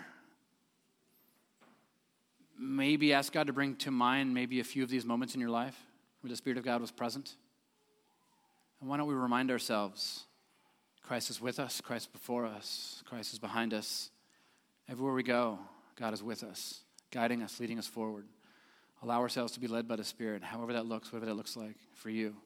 [2.65, 5.51] Maybe ask God to bring to mind maybe a few of these moments in your
[5.51, 5.77] life
[6.21, 7.35] where the Spirit of God was present.
[8.81, 10.25] And why don't we remind ourselves
[11.03, 14.11] Christ is with us, Christ before us, Christ is behind us.
[14.89, 15.59] Everywhere we go,
[15.97, 18.27] God is with us, guiding us, leading us forward.
[19.03, 21.77] Allow ourselves to be led by the Spirit, however that looks, whatever that looks like
[21.95, 22.37] for you.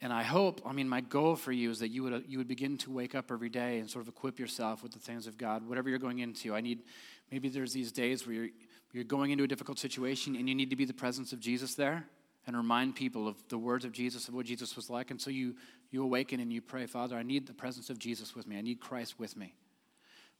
[0.00, 2.46] And I hope, I mean, my goal for you is that you would, you would
[2.46, 5.36] begin to wake up every day and sort of equip yourself with the things of
[5.36, 6.54] God, whatever you're going into.
[6.54, 6.84] I need,
[7.32, 8.48] maybe there's these days where you're,
[8.92, 11.74] you're going into a difficult situation and you need to be the presence of Jesus
[11.74, 12.06] there
[12.46, 15.10] and remind people of the words of Jesus, of what Jesus was like.
[15.10, 15.54] And so you,
[15.90, 18.56] you awaken and you pray, Father, I need the presence of Jesus with me.
[18.56, 19.54] I need Christ with me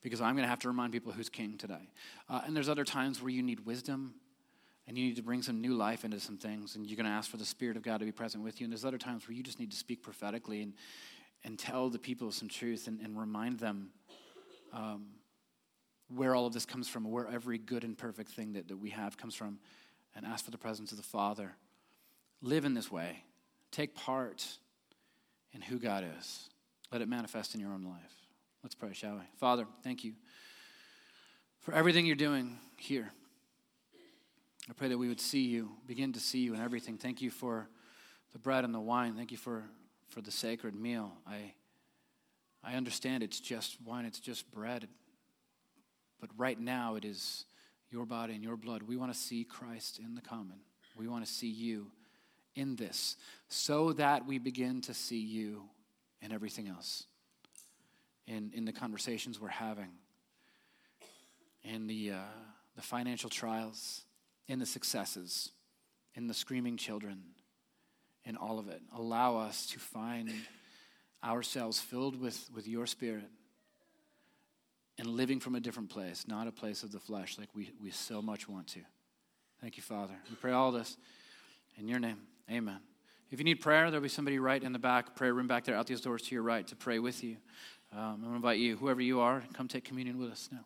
[0.00, 1.90] because I'm going to have to remind people who's king today.
[2.28, 4.14] Uh, and there's other times where you need wisdom
[4.86, 7.12] and you need to bring some new life into some things and you're going to
[7.12, 8.64] ask for the Spirit of God to be present with you.
[8.64, 10.72] And there's other times where you just need to speak prophetically and,
[11.44, 13.90] and tell the people some truth and, and remind them
[14.72, 15.08] um,
[16.14, 18.90] where all of this comes from, where every good and perfect thing that, that we
[18.90, 19.58] have comes from,
[20.14, 21.52] and ask for the presence of the Father.
[22.40, 23.24] Live in this way.
[23.70, 24.46] Take part
[25.52, 26.48] in who God is.
[26.90, 28.14] Let it manifest in your own life.
[28.62, 29.22] Let's pray, shall we?
[29.36, 30.14] Father, thank you
[31.60, 33.10] for everything you're doing here.
[34.68, 36.98] I pray that we would see you, begin to see you in everything.
[36.98, 37.68] Thank you for
[38.32, 39.14] the bread and the wine.
[39.14, 39.64] Thank you for,
[40.08, 41.12] for the sacred meal.
[41.26, 41.52] I,
[42.62, 44.88] I understand it's just wine, it's just bread.
[46.20, 47.44] But right now, it is
[47.90, 48.82] your body and your blood.
[48.82, 50.58] We want to see Christ in the common.
[50.96, 51.86] We want to see you
[52.54, 53.16] in this
[53.48, 55.62] so that we begin to see you
[56.20, 57.04] in everything else.
[58.26, 59.90] In, in the conversations we're having,
[61.62, 62.16] in the, uh,
[62.76, 64.02] the financial trials,
[64.48, 65.52] in the successes,
[66.14, 67.22] in the screaming children,
[68.24, 68.82] in all of it.
[68.94, 70.30] Allow us to find
[71.24, 73.30] ourselves filled with, with your spirit
[74.98, 77.90] and living from a different place, not a place of the flesh like we, we
[77.90, 78.80] so much want to.
[79.60, 80.14] Thank you, Father.
[80.28, 80.96] We pray all this
[81.78, 82.18] in your name.
[82.50, 82.80] Amen.
[83.30, 85.76] If you need prayer, there'll be somebody right in the back, prayer room back there,
[85.76, 87.36] out these doors to your right to pray with you.
[87.92, 90.64] Um, I'm going to invite you, whoever you are, come take communion with us now.